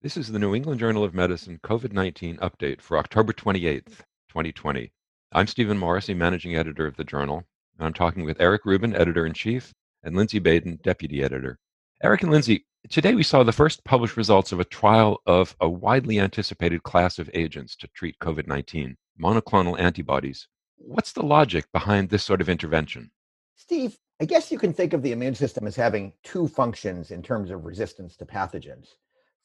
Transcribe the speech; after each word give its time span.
This 0.00 0.16
is 0.16 0.28
the 0.28 0.38
New 0.38 0.54
England 0.54 0.78
Journal 0.78 1.02
of 1.02 1.12
Medicine 1.12 1.58
COVID 1.64 1.92
19 1.92 2.36
update 2.36 2.80
for 2.80 2.96
October 2.98 3.32
28th, 3.32 4.04
2020. 4.28 4.92
I'm 5.32 5.48
Stephen 5.48 5.76
Morrissey, 5.76 6.14
managing 6.14 6.54
editor 6.54 6.86
of 6.86 6.94
the 6.94 7.02
journal, 7.02 7.42
and 7.76 7.84
I'm 7.84 7.92
talking 7.92 8.22
with 8.22 8.40
Eric 8.40 8.64
Rubin, 8.64 8.94
editor 8.94 9.26
in 9.26 9.32
chief, 9.32 9.74
and 10.04 10.14
Lindsay 10.14 10.38
Baden, 10.38 10.78
deputy 10.84 11.24
editor. 11.24 11.58
Eric 12.00 12.22
and 12.22 12.30
Lindsay, 12.30 12.64
today 12.88 13.16
we 13.16 13.24
saw 13.24 13.42
the 13.42 13.50
first 13.50 13.82
published 13.82 14.16
results 14.16 14.52
of 14.52 14.60
a 14.60 14.64
trial 14.64 15.20
of 15.26 15.56
a 15.60 15.68
widely 15.68 16.20
anticipated 16.20 16.84
class 16.84 17.18
of 17.18 17.28
agents 17.34 17.74
to 17.74 17.88
treat 17.88 18.20
COVID 18.20 18.46
19, 18.46 18.96
monoclonal 19.20 19.80
antibodies. 19.80 20.46
What's 20.76 21.12
the 21.12 21.24
logic 21.24 21.64
behind 21.72 22.08
this 22.08 22.22
sort 22.22 22.40
of 22.40 22.48
intervention? 22.48 23.10
Steve, 23.56 23.98
I 24.20 24.26
guess 24.26 24.52
you 24.52 24.60
can 24.60 24.72
think 24.72 24.92
of 24.92 25.02
the 25.02 25.10
immune 25.10 25.34
system 25.34 25.66
as 25.66 25.74
having 25.74 26.12
two 26.22 26.46
functions 26.46 27.10
in 27.10 27.20
terms 27.20 27.50
of 27.50 27.64
resistance 27.64 28.16
to 28.18 28.26
pathogens. 28.26 28.90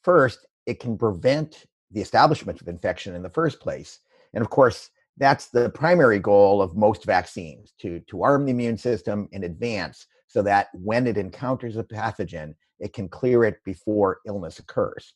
First, 0.04 0.46
it 0.66 0.80
can 0.80 0.98
prevent 0.98 1.66
the 1.92 2.02
establishment 2.02 2.62
of 2.62 2.68
infection 2.68 3.16
in 3.16 3.23
the 3.23 3.30
first 3.30 3.59
place. 3.59 4.00
And 4.34 4.41
of 4.41 4.50
course, 4.50 4.90
that's 5.18 5.48
the 5.48 5.70
primary 5.70 6.20
goal 6.20 6.62
of 6.62 6.76
most 6.76 7.05
vaccines 7.05 7.73
to, 7.80 8.00
to 8.02 8.24
arm 8.24 8.46
the 8.46 8.52
immune 8.52 8.77
system 8.77 9.30
in 9.32 9.44
advance 9.44 10.08
so 10.27 10.41
that 10.41 10.68
when 10.74 11.05
it 11.05 11.18
encounters 11.18 11.77
a 11.77 11.84
pathogen, 11.84 12.55
it 12.80 12.94
can 12.94 13.08
clear 13.08 13.44
it 13.44 13.63
before 13.63 14.20
illness 14.26 14.60
occurs. 14.60 15.13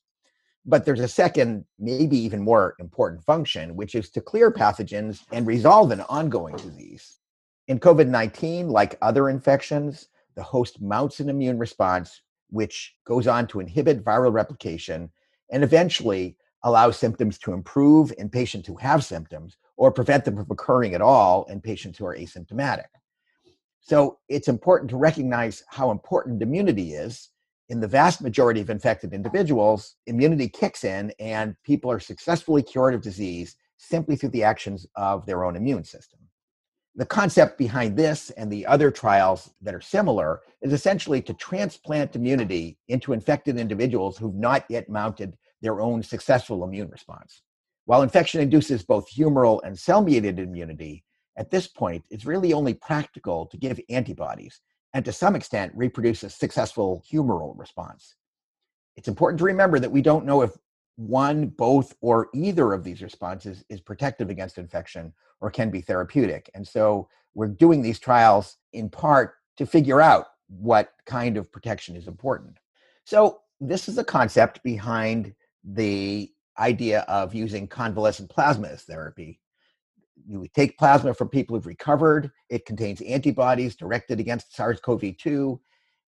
But 0.65 0.85
there's 0.85 0.99
a 0.99 1.07
second, 1.07 1.65
maybe 1.79 2.17
even 2.17 2.41
more 2.41 2.75
important 2.79 3.23
function, 3.23 3.75
which 3.75 3.95
is 3.95 4.09
to 4.11 4.21
clear 4.21 4.51
pathogens 4.51 5.23
and 5.31 5.47
resolve 5.47 5.91
an 5.91 6.01
ongoing 6.01 6.55
disease. 6.57 7.19
In 7.67 7.79
COVID 7.79 8.07
19, 8.07 8.69
like 8.69 8.97
other 9.01 9.29
infections, 9.29 10.09
the 10.35 10.43
host 10.43 10.81
mounts 10.81 11.19
an 11.19 11.29
immune 11.29 11.57
response 11.57 12.21
which 12.49 12.95
goes 13.05 13.27
on 13.27 13.47
to 13.47 13.59
inhibit 13.59 14.03
viral 14.03 14.33
replication 14.33 15.09
and 15.51 15.63
eventually 15.63 16.37
allow 16.63 16.91
symptoms 16.91 17.37
to 17.37 17.53
improve 17.53 18.11
in 18.17 18.29
patients 18.29 18.67
who 18.67 18.75
have 18.77 19.03
symptoms 19.03 19.57
or 19.77 19.91
prevent 19.91 20.25
them 20.25 20.35
from 20.35 20.47
occurring 20.49 20.93
at 20.93 21.01
all 21.01 21.45
in 21.45 21.61
patients 21.61 21.97
who 21.97 22.05
are 22.05 22.15
asymptomatic. 22.15 22.87
So 23.79 24.19
it's 24.27 24.47
important 24.47 24.89
to 24.89 24.97
recognize 24.97 25.63
how 25.69 25.91
important 25.91 26.41
immunity 26.41 26.93
is. 26.93 27.29
In 27.69 27.79
the 27.79 27.87
vast 27.87 28.21
majority 28.21 28.61
of 28.61 28.69
infected 28.69 29.13
individuals, 29.13 29.95
immunity 30.07 30.49
kicks 30.49 30.83
in 30.83 31.11
and 31.19 31.55
people 31.63 31.91
are 31.91 31.99
successfully 31.99 32.63
cured 32.63 32.93
of 32.93 33.01
disease 33.01 33.55
simply 33.77 34.15
through 34.15 34.29
the 34.29 34.43
actions 34.43 34.87
of 34.95 35.25
their 35.25 35.43
own 35.43 35.55
immune 35.55 35.83
system 35.83 36.19
the 36.97 37.05
concept 37.05 37.59
behind 37.59 37.95
this 37.95 38.31
and 38.31 38.51
the 38.51 38.65
other 38.65 38.89
trials 38.89 39.51
that 39.61 39.75
are 39.75 39.81
similar 39.81 40.41
is 40.63 40.73
essentially 40.73 41.21
to 41.21 41.33
transplant 41.35 42.15
immunity 42.15 42.75
into 42.87 43.13
infected 43.13 43.57
individuals 43.57 44.17
who've 44.17 44.33
not 44.33 44.65
yet 44.67 44.89
mounted 44.89 45.37
their 45.61 45.79
own 45.79 46.01
successful 46.01 46.63
immune 46.63 46.89
response. 46.89 47.43
While 47.85 48.01
infection 48.01 48.41
induces 48.41 48.83
both 48.83 49.07
humoral 49.13 49.61
and 49.63 49.77
cell 49.77 50.01
mediated 50.01 50.39
immunity, 50.39 51.03
at 51.37 51.51
this 51.51 51.67
point, 51.67 52.03
it's 52.09 52.25
really 52.25 52.51
only 52.51 52.73
practical 52.73 53.45
to 53.45 53.57
give 53.57 53.79
antibodies 53.89 54.59
and 54.93 55.05
to 55.05 55.13
some 55.13 55.35
extent 55.35 55.71
reproduce 55.75 56.23
a 56.23 56.31
successful 56.31 57.03
humoral 57.09 57.53
response. 57.59 58.15
It's 58.95 59.07
important 59.07 59.37
to 59.37 59.45
remember 59.45 59.77
that 59.77 59.91
we 59.91 60.01
don't 60.01 60.25
know 60.25 60.41
if 60.41 60.51
one, 60.97 61.47
both, 61.47 61.95
or 62.01 62.27
either 62.33 62.73
of 62.73 62.83
these 62.83 63.01
responses 63.01 63.63
is 63.69 63.79
protective 63.79 64.29
against 64.29 64.57
infection 64.57 65.13
or 65.39 65.49
can 65.49 65.69
be 65.69 65.79
therapeutic. 65.79 66.49
And 66.53 66.67
so 66.67 67.07
we're 67.35 67.47
doing 67.47 67.81
these 67.81 67.99
trials 67.99 68.57
in 68.73 68.89
part 68.89 69.35
to 69.57 69.65
figure 69.65 70.01
out 70.01 70.25
what 70.47 70.89
kind 71.05 71.37
of 71.37 71.51
protection 71.51 71.95
is 71.95 72.07
important. 72.07 72.57
So 73.05 73.41
this 73.61 73.87
is 73.87 73.95
the 73.95 74.03
concept 74.03 74.63
behind 74.63 75.33
the 75.63 76.31
idea 76.57 77.01
of 77.01 77.35
using 77.35 77.67
convalescent 77.67 78.29
plasma 78.29 78.67
as 78.69 78.83
therapy. 78.83 79.39
You 80.27 80.39
would 80.39 80.53
take 80.53 80.77
plasma 80.79 81.13
from 81.13 81.29
people 81.29 81.55
who've 81.55 81.65
recovered, 81.67 82.31
it 82.49 82.65
contains 82.65 83.01
antibodies 83.01 83.75
directed 83.75 84.19
against 84.19 84.55
SARS 84.55 84.79
CoV 84.79 85.15
2, 85.17 85.59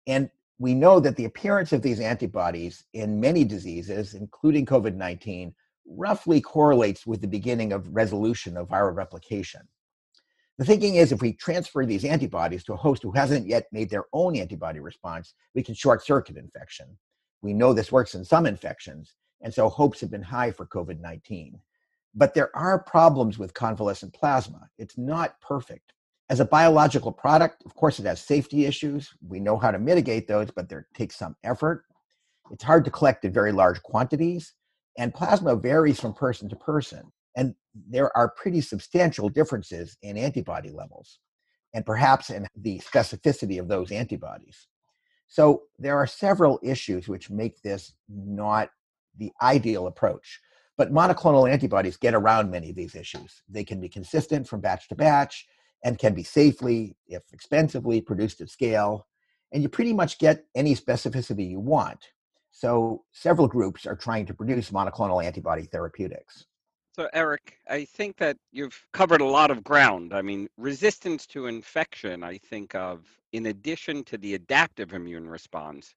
and 0.08 0.30
we 0.58 0.74
know 0.74 1.00
that 1.00 1.16
the 1.16 1.26
appearance 1.26 1.74
of 1.74 1.82
these 1.82 2.00
antibodies 2.00 2.84
in 2.94 3.20
many 3.20 3.44
diseases, 3.44 4.14
including 4.14 4.66
COVID 4.66 4.96
19, 4.96 5.54
roughly 5.88 6.42
correlates 6.42 7.06
with 7.06 7.22
the 7.22 7.28
beginning 7.28 7.74
of 7.74 7.94
resolution 7.94 8.58
of 8.58 8.70
viral 8.70 8.96
replication. 8.96 9.62
The 10.58 10.66
thinking 10.66 10.96
is 10.96 11.12
if 11.12 11.22
we 11.22 11.34
transfer 11.34 11.86
these 11.86 12.06
antibodies 12.06 12.64
to 12.64 12.74
a 12.74 12.78
host 12.78 13.04
who 13.04 13.12
hasn't 13.12 13.46
yet 13.46 13.68
made 13.74 13.90
their 13.90 14.06
own 14.14 14.38
antibody 14.38 14.80
response, 14.80 15.34
we 15.54 15.62
can 15.62 15.76
short 15.76 16.06
circuit 16.06 16.38
infection. 16.38 16.98
We 17.42 17.54
know 17.54 17.74
this 17.74 17.92
works 17.92 18.16
in 18.16 18.24
some 18.24 18.46
infections, 18.46 19.16
and 19.42 19.54
so 19.54 19.68
hopes 19.68 20.00
have 20.00 20.10
been 20.10 20.22
high 20.24 20.52
for 20.52 20.66
COVID 20.66 21.02
19. 21.02 21.60
But 22.18 22.34
there 22.34 22.56
are 22.56 22.80
problems 22.80 23.38
with 23.38 23.54
convalescent 23.54 24.14
plasma. 24.14 24.70
It's 24.78 24.98
not 24.98 25.40
perfect. 25.42 25.92
As 26.30 26.40
a 26.40 26.46
biological 26.46 27.12
product, 27.12 27.64
of 27.66 27.76
course, 27.76 28.00
it 28.00 28.06
has 28.06 28.20
safety 28.20 28.66
issues. 28.66 29.14
We 29.28 29.40
know 29.40 29.58
how 29.58 29.72
to 29.72 29.78
mitigate 29.78 30.28
those, 30.28 30.50
but 30.50 30.68
there 30.70 30.88
takes 30.96 31.16
some 31.16 31.36
effort. 31.44 31.86
It's 32.52 32.64
hard 32.64 32.84
to 32.86 32.92
collect 32.92 33.26
in 33.26 33.32
very 33.34 33.52
large 33.52 33.82
quantities, 33.84 34.54
and 34.98 35.14
plasma 35.14 35.56
varies 35.56 36.00
from 36.00 36.14
person 36.14 36.50
to 36.50 36.56
person. 36.56 37.12
And 37.36 37.54
there 37.90 38.16
are 38.18 38.30
pretty 38.30 38.62
substantial 38.62 39.30
differences 39.30 39.98
in 40.02 40.18
antibody 40.18 40.72
levels, 40.72 41.20
and 41.74 41.86
perhaps 41.86 42.30
in 42.30 42.48
the 42.56 42.80
specificity 42.80 43.60
of 43.60 43.68
those 43.68 43.92
antibodies. 43.92 44.68
So 45.28 45.64
there 45.78 45.98
are 45.98 46.08
several 46.08 46.60
issues 46.64 47.08
which 47.08 47.30
make 47.30 47.62
this 47.62 47.94
not 48.10 48.70
the 49.18 49.32
ideal 49.42 49.88
approach. 49.88 50.40
But 50.78 50.92
monoclonal 50.92 51.50
antibodies 51.50 51.98
get 51.98 52.14
around 52.14 52.52
many 52.52 52.70
of 52.70 52.76
these 52.76 52.96
issues. 52.96 53.42
They 53.48 53.64
can 53.64 53.80
be 53.80 53.90
consistent 53.90 54.48
from 54.48 54.62
batch 54.62 54.88
to 54.90 54.96
batch 54.96 55.46
and 55.84 56.00
can 56.00 56.14
be 56.14 56.24
safely, 56.24 56.96
if 57.08 57.24
expensively, 57.34 58.02
produced 58.02 58.42
at 58.42 58.50
scale. 58.50 59.08
And 59.52 59.62
you 59.62 59.70
pretty 59.70 59.94
much 59.94 60.20
get 60.20 60.46
any 60.56 60.76
specificity 60.76 61.50
you 61.50 61.60
want. 61.60 62.00
So 62.52 63.04
several 63.12 63.48
groups 63.48 63.86
are 63.86 63.96
trying 63.96 64.26
to 64.28 64.34
produce 64.34 64.72
monoclonal 64.72 65.24
antibody 65.24 65.64
therapeutics. 65.64 66.46
So, 66.96 67.10
Eric, 67.12 67.58
I 67.70 67.84
think 67.84 68.16
that 68.18 68.38
you've 68.54 68.82
covered 68.94 69.20
a 69.20 69.26
lot 69.26 69.52
of 69.52 69.66
ground. 69.66 70.14
I 70.14 70.22
mean, 70.22 70.48
resistance 70.58 71.28
to 71.28 71.48
infection, 71.48 72.24
I 72.24 72.38
think 72.38 72.74
of, 72.74 73.06
in 73.34 73.48
addition 73.48 74.06
to 74.06 74.18
the 74.18 74.36
adaptive 74.36 74.94
immune 74.94 75.28
response, 75.28 75.94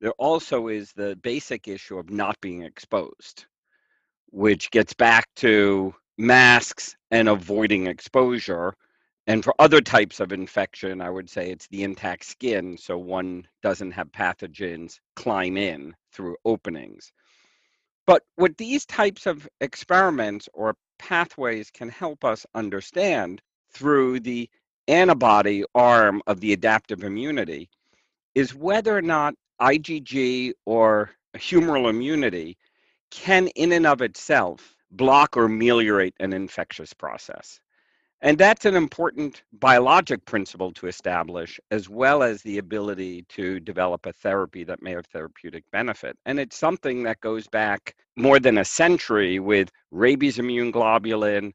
there 0.00 0.12
also 0.18 0.66
is 0.66 0.92
the 0.92 1.14
basic 1.22 1.68
issue 1.68 1.98
of 1.98 2.10
not 2.10 2.40
being 2.40 2.62
exposed, 2.62 3.46
which 4.30 4.72
gets 4.72 4.92
back 4.92 5.28
to 5.36 5.94
masks 6.18 6.96
and 7.12 7.28
avoiding 7.28 7.86
exposure, 7.86 8.74
and 9.26 9.42
for 9.42 9.54
other 9.58 9.80
types 9.80 10.20
of 10.20 10.32
infection, 10.32 11.00
I 11.00 11.08
would 11.08 11.30
say 11.30 11.50
it's 11.50 11.66
the 11.68 11.82
intact 11.82 12.24
skin, 12.24 12.76
so 12.76 12.98
one 12.98 13.46
doesn't 13.62 13.92
have 13.92 14.12
pathogens 14.12 15.00
climb 15.16 15.56
in 15.56 15.94
through 16.12 16.36
openings. 16.44 17.12
But 18.06 18.22
what 18.36 18.58
these 18.58 18.84
types 18.84 19.26
of 19.26 19.48
experiments 19.62 20.48
or 20.52 20.76
pathways 20.98 21.70
can 21.70 21.88
help 21.88 22.24
us 22.24 22.44
understand 22.54 23.40
through 23.72 24.20
the 24.20 24.48
antibody 24.88 25.64
arm 25.74 26.20
of 26.26 26.40
the 26.40 26.52
adaptive 26.52 27.02
immunity 27.02 27.70
is 28.34 28.54
whether 28.54 28.94
or 28.94 29.02
not 29.02 29.34
IgG 29.60 30.52
or 30.66 31.10
humoral 31.36 31.88
immunity 31.88 32.58
can, 33.10 33.48
in 33.48 33.72
and 33.72 33.86
of 33.86 34.02
itself, 34.02 34.76
block 34.90 35.36
or 35.36 35.44
ameliorate 35.44 36.14
an 36.20 36.32
infectious 36.34 36.92
process. 36.92 37.60
And 38.24 38.38
that's 38.38 38.64
an 38.64 38.74
important 38.74 39.42
biologic 39.52 40.24
principle 40.24 40.72
to 40.72 40.86
establish, 40.86 41.60
as 41.70 41.90
well 41.90 42.22
as 42.22 42.40
the 42.40 42.56
ability 42.56 43.26
to 43.28 43.60
develop 43.60 44.06
a 44.06 44.14
therapy 44.14 44.64
that 44.64 44.82
may 44.82 44.92
have 44.92 45.04
therapeutic 45.04 45.62
benefit. 45.72 46.16
And 46.24 46.40
it's 46.40 46.56
something 46.56 47.02
that 47.02 47.20
goes 47.20 47.46
back 47.48 47.94
more 48.16 48.40
than 48.40 48.56
a 48.56 48.64
century 48.64 49.40
with 49.40 49.70
rabies 49.90 50.38
immune 50.38 50.72
globulin, 50.72 51.52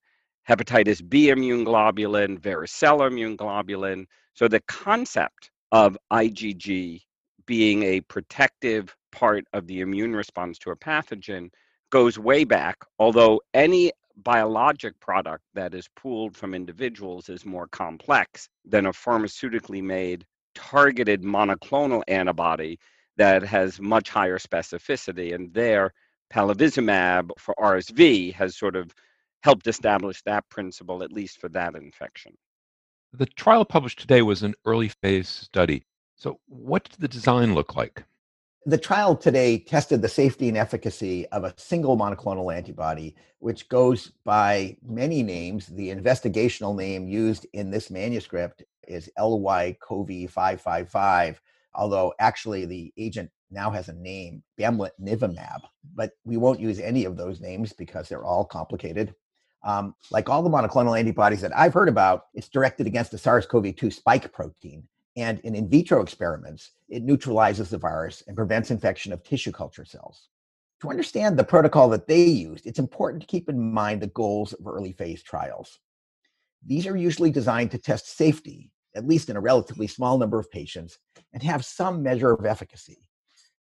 hepatitis 0.48 1.02
B 1.10 1.30
immune 1.30 1.66
globulin, 1.66 2.40
varicella 2.40 3.08
immune 3.08 3.36
globulin. 3.36 4.06
So 4.36 4.48
the 4.48 4.62
concept 4.68 5.50
of 5.72 5.98
IgG 6.14 7.02
being 7.48 7.82
a 7.82 8.02
protective 8.02 8.96
part 9.12 9.44
of 9.54 9.66
the 9.66 9.82
immune 9.82 10.16
response 10.16 10.60
to 10.60 10.70
a 10.70 10.76
pathogen 10.76 11.50
goes 11.92 12.20
way 12.20 12.44
back, 12.44 12.78
although 13.00 13.42
any 13.56 13.92
biologic 14.24 15.00
product 15.00 15.44
that 15.54 15.74
is 15.74 15.90
pooled 15.96 16.36
from 16.36 16.54
individuals 16.54 17.30
is 17.30 17.46
more 17.46 17.68
complex 17.68 18.50
than 18.66 18.86
a 18.86 18.92
pharmaceutically 18.92 19.82
made 19.82 20.26
targeted 20.56 21.24
monoclonal 21.24 22.04
antibody 22.08 22.80
that 23.18 23.44
has 23.44 23.80
much 23.80 24.10
higher 24.10 24.38
specificity. 24.38 25.34
And 25.34 25.54
there, 25.54 25.94
palivizumab 26.34 27.32
for 27.38 27.56
RSV 27.60 28.34
has 28.34 28.58
sort 28.58 28.76
of 28.76 28.94
helped 29.44 29.68
establish 29.68 30.22
that 30.24 30.48
principle, 30.50 31.04
at 31.04 31.12
least 31.12 31.40
for 31.40 31.50
that 31.50 31.76
infection. 31.76 32.34
The 33.14 33.26
trial 33.26 33.66
published 33.66 34.00
today 34.00 34.22
was 34.22 34.44
an 34.44 34.54
early 34.66 34.90
phase 34.90 35.28
study. 35.28 35.84
So, 36.16 36.40
what 36.48 36.84
did 36.90 37.00
the 37.00 37.08
design 37.08 37.56
look 37.56 37.76
like? 37.76 38.04
The 38.70 38.78
trial 38.78 39.16
today 39.16 39.58
tested 39.58 40.00
the 40.00 40.08
safety 40.08 40.48
and 40.48 40.56
efficacy 40.56 41.26
of 41.30 41.44
a 41.44 41.56
single 41.58 41.98
monoclonal 41.98 42.56
antibody, 42.56 43.16
which 43.40 43.68
goes 43.68 44.12
by 44.26 44.78
many 44.84 45.24
names. 45.24 45.66
The 45.66 45.90
investigational 45.90 46.76
name 46.76 47.08
used 47.08 47.48
in 47.54 47.72
this 47.72 47.90
manuscript 47.90 48.62
is 48.88 49.10
LY-CoV 49.18 50.30
555, 50.30 51.42
although 51.74 52.14
actually 52.20 52.66
the 52.66 52.94
agent 52.96 53.32
now 53.50 53.72
has 53.72 53.90
a 53.90 53.94
name, 53.94 54.44
bamlanivimab, 54.60 55.62
but 55.96 56.12
we 56.24 56.38
won't 56.38 56.60
use 56.60 56.80
any 56.80 57.06
of 57.06 57.18
those 57.18 57.42
names 57.42 57.74
because 57.74 58.08
they're 58.08 58.24
all 58.24 58.46
complicated. 58.46 59.16
Um, 59.64 59.96
like 60.12 60.30
all 60.30 60.44
the 60.44 60.50
monoclonal 60.52 61.00
antibodies 61.00 61.42
that 61.42 61.58
I've 61.58 61.74
heard 61.74 61.90
about, 61.90 62.26
it's 62.36 62.50
directed 62.50 62.86
against 62.86 63.10
the 63.10 63.18
SARS 63.18 63.48
CoV 63.48 63.76
2 63.76 63.90
spike 63.90 64.32
protein. 64.32 64.88
And 65.20 65.40
in 65.40 65.54
in 65.54 65.70
vitro 65.70 66.02
experiments, 66.02 66.72
it 66.88 67.04
neutralizes 67.04 67.70
the 67.70 67.78
virus 67.78 68.24
and 68.26 68.38
prevents 68.38 68.72
infection 68.72 69.12
of 69.12 69.22
tissue 69.24 69.52
culture 69.52 69.84
cells. 69.84 70.30
To 70.82 70.90
understand 70.90 71.38
the 71.38 71.44
protocol 71.44 71.90
that 71.90 72.08
they 72.08 72.24
used, 72.24 72.66
it's 72.66 72.80
important 72.80 73.22
to 73.22 73.28
keep 73.28 73.50
in 73.50 73.74
mind 73.74 74.02
the 74.02 74.08
goals 74.08 74.54
of 74.54 74.66
early 74.66 74.94
phase 74.94 75.22
trials. 75.22 75.80
These 76.66 76.88
are 76.88 76.96
usually 76.96 77.32
designed 77.32 77.72
to 77.72 77.78
test 77.78 78.16
safety, 78.16 78.72
at 78.96 79.06
least 79.06 79.30
in 79.30 79.36
a 79.36 79.42
relatively 79.42 79.88
small 79.88 80.18
number 80.18 80.40
of 80.40 80.50
patients, 80.50 80.98
and 81.34 81.44
have 81.44 81.66
some 81.66 82.02
measure 82.02 82.32
of 82.32 82.46
efficacy 82.46 83.10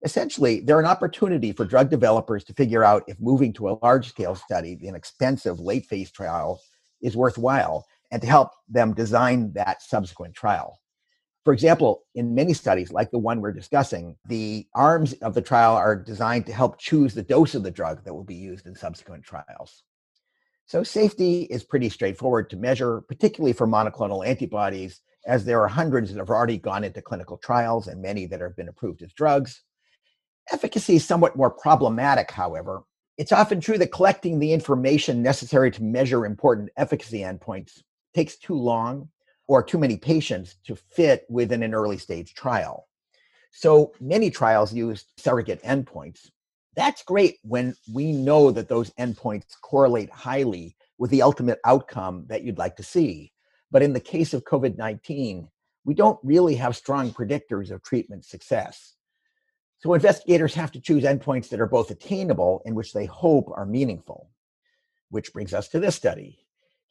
essentially 0.03 0.61
they're 0.61 0.81
an 0.81 0.87
opportunity 0.87 1.53
for 1.53 1.65
drug 1.65 1.91
developers 1.91 2.43
to 2.45 2.55
figure 2.55 2.85
out 2.85 3.05
if 3.07 3.21
moving 3.21 3.53
to 3.53 3.69
a 3.69 3.79
large 3.83 4.09
scale 4.09 4.35
study 4.35 4.79
an 4.87 4.95
expensive 4.95 5.61
late 5.61 5.87
phase 5.87 6.11
trial 6.11 6.61
is 7.03 7.17
worthwhile 7.17 7.87
and 8.11 8.23
to 8.23 8.29
help 8.29 8.51
them 8.69 8.95
design 8.95 9.53
that 9.53 9.83
subsequent 9.83 10.35
trial 10.35 10.79
for 11.45 11.53
example 11.53 12.05
in 12.15 12.35
many 12.35 12.53
studies 12.53 12.93
like 12.93 13.11
the 13.11 13.19
one 13.19 13.41
we're 13.41 13.53
discussing 13.53 14.17
the 14.27 14.67
arms 14.75 15.13
of 15.15 15.35
the 15.35 15.43
trial 15.43 15.75
are 15.75 15.97
designed 15.97 16.47
to 16.47 16.53
help 16.53 16.79
choose 16.79 17.15
the 17.15 17.23
dose 17.23 17.55
of 17.55 17.63
the 17.63 17.71
drug 17.71 18.05
that 18.05 18.15
will 18.15 18.25
be 18.25 18.35
used 18.35 18.67
in 18.67 18.75
subsequent 18.75 19.25
trials 19.25 19.83
so 20.67 20.83
safety 20.83 21.43
is 21.43 21.65
pretty 21.65 21.89
straightforward 21.89 22.49
to 22.51 22.57
measure 22.57 23.01
particularly 23.03 23.53
for 23.53 23.67
monoclonal 23.67 24.27
antibodies 24.27 25.01
as 25.27 25.45
there 25.45 25.61
are 25.61 25.69
hundreds 25.69 26.13
that 26.13 26.19
have 26.19 26.31
already 26.31 26.57
gone 26.59 26.85
into 26.85 27.03
clinical 27.03 27.37
trials 27.37 27.89
and 27.89 28.01
many 28.01 28.27
that 28.27 28.41
have 28.41 28.57
been 28.57 28.69
approved 28.69 29.03
as 29.03 29.13
drugs 29.13 29.63
Efficacy 30.53 30.97
is 30.97 31.05
somewhat 31.07 31.37
more 31.37 31.51
problematic, 31.51 32.31
however. 32.31 32.83
It's 33.17 33.33
often 33.33 33.61
true 33.61 33.79
that 33.79 33.93
collecting 33.93 34.39
the 34.39 34.53
information 34.53 35.23
necessary 35.23 35.71
to 35.73 35.83
measure 35.83 36.25
important 36.25 36.71
efficacy 36.77 37.21
endpoints 37.21 37.83
takes 38.15 38.37
too 38.37 38.55
long 38.55 39.09
or 39.51 39.65
too 39.65 39.79
many 39.79 39.97
patients 39.97 40.55
to 40.65 40.77
fit 40.77 41.27
within 41.29 41.65
an 41.65 41.75
early 41.75 41.99
stage 41.99 42.35
trial. 42.35 42.87
So 43.51 43.93
many 44.01 44.31
trials 44.31 44.73
use 44.73 45.07
surrogate 45.17 45.61
endpoints. 45.65 46.31
That's 46.77 47.03
great 47.03 47.39
when 47.43 47.75
we 47.93 48.13
know 48.13 48.53
that 48.53 48.69
those 48.69 48.91
endpoints 48.91 49.61
correlate 49.61 50.09
highly 50.09 50.77
with 50.99 51.11
the 51.11 51.23
ultimate 51.23 51.59
outcome 51.65 52.27
that 52.29 52.45
you'd 52.45 52.59
like 52.59 52.77
to 52.77 52.85
see. 52.85 53.33
But 53.73 53.83
in 53.83 53.93
the 53.93 53.99
case 53.99 54.35
of 54.35 54.45
COVID 54.45 54.79
19, 54.79 55.49
we 55.85 55.95
don't 55.95 56.21
really 56.23 56.55
have 56.55 56.77
strong 56.77 57.11
predictors 57.11 57.73
of 57.73 57.83
treatment 57.83 58.25
success. 58.25 58.95
So 59.79 59.95
investigators 59.95 60.55
have 60.55 60.71
to 60.71 60.81
choose 60.81 61.03
endpoints 61.03 61.49
that 61.49 61.61
are 61.61 61.67
both 61.67 61.91
attainable 61.91 62.63
and 62.67 62.77
which 62.77 62.93
they 62.93 63.07
hope 63.07 63.51
are 63.53 63.67
meaningful. 63.67 64.31
Which 65.09 65.33
brings 65.33 65.53
us 65.53 65.67
to 65.71 65.81
this 65.81 65.97
study. 65.97 66.39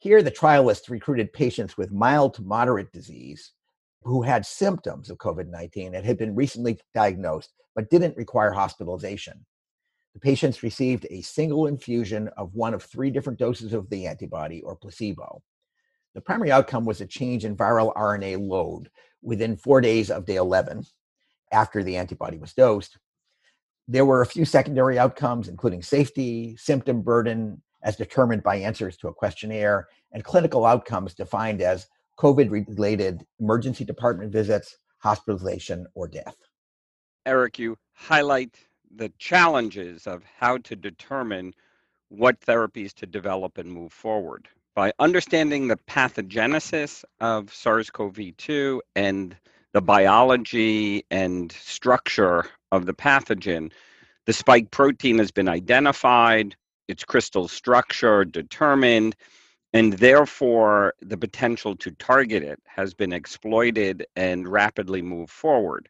Here, 0.00 0.22
the 0.22 0.30
trialists 0.30 0.88
recruited 0.88 1.32
patients 1.34 1.76
with 1.76 1.92
mild 1.92 2.32
to 2.34 2.42
moderate 2.42 2.90
disease 2.90 3.52
who 4.02 4.22
had 4.22 4.46
symptoms 4.46 5.10
of 5.10 5.18
COVID 5.18 5.48
19 5.48 5.94
and 5.94 6.06
had 6.06 6.16
been 6.16 6.34
recently 6.34 6.80
diagnosed 6.94 7.52
but 7.74 7.90
didn't 7.90 8.16
require 8.16 8.50
hospitalization. 8.50 9.44
The 10.14 10.20
patients 10.20 10.62
received 10.62 11.06
a 11.10 11.20
single 11.20 11.66
infusion 11.66 12.28
of 12.38 12.54
one 12.54 12.72
of 12.72 12.82
three 12.82 13.10
different 13.10 13.38
doses 13.38 13.74
of 13.74 13.90
the 13.90 14.06
antibody 14.06 14.62
or 14.62 14.74
placebo. 14.74 15.42
The 16.14 16.22
primary 16.22 16.50
outcome 16.50 16.86
was 16.86 17.02
a 17.02 17.06
change 17.06 17.44
in 17.44 17.54
viral 17.54 17.94
RNA 17.94 18.48
load 18.48 18.90
within 19.22 19.56
four 19.56 19.82
days 19.82 20.10
of 20.10 20.24
day 20.24 20.36
11, 20.36 20.82
after 21.52 21.82
the 21.82 21.98
antibody 21.98 22.38
was 22.38 22.54
dosed. 22.54 22.96
There 23.86 24.06
were 24.06 24.22
a 24.22 24.26
few 24.26 24.46
secondary 24.46 24.98
outcomes, 24.98 25.48
including 25.48 25.82
safety, 25.82 26.56
symptom 26.56 27.02
burden, 27.02 27.62
as 27.82 27.96
determined 27.96 28.42
by 28.42 28.56
answers 28.56 28.96
to 28.98 29.08
a 29.08 29.14
questionnaire, 29.14 29.88
and 30.12 30.24
clinical 30.24 30.66
outcomes 30.66 31.14
defined 31.14 31.62
as 31.62 31.86
COVID 32.18 32.50
related 32.50 33.26
emergency 33.38 33.84
department 33.84 34.32
visits, 34.32 34.76
hospitalization, 34.98 35.86
or 35.94 36.06
death. 36.08 36.36
Eric, 37.26 37.58
you 37.58 37.76
highlight 37.92 38.56
the 38.94 39.10
challenges 39.18 40.06
of 40.06 40.24
how 40.24 40.58
to 40.58 40.76
determine 40.76 41.54
what 42.08 42.40
therapies 42.40 42.92
to 42.94 43.06
develop 43.06 43.56
and 43.56 43.70
move 43.70 43.92
forward. 43.92 44.48
By 44.74 44.92
understanding 44.98 45.68
the 45.68 45.76
pathogenesis 45.76 47.04
of 47.20 47.52
SARS 47.52 47.90
CoV 47.90 48.36
2 48.36 48.82
and 48.96 49.36
the 49.72 49.80
biology 49.80 51.04
and 51.10 51.52
structure 51.52 52.46
of 52.72 52.86
the 52.86 52.94
pathogen, 52.94 53.72
the 54.26 54.32
spike 54.32 54.70
protein 54.70 55.18
has 55.18 55.30
been 55.30 55.48
identified, 55.48 56.56
its 56.90 57.04
crystal 57.04 57.48
structure 57.48 58.24
determined, 58.24 59.16
and 59.72 59.92
therefore 59.94 60.94
the 61.00 61.16
potential 61.16 61.76
to 61.76 61.90
target 61.92 62.42
it 62.42 62.60
has 62.66 62.92
been 62.92 63.12
exploited 63.12 64.04
and 64.16 64.48
rapidly 64.48 65.00
moved 65.00 65.30
forward. 65.30 65.88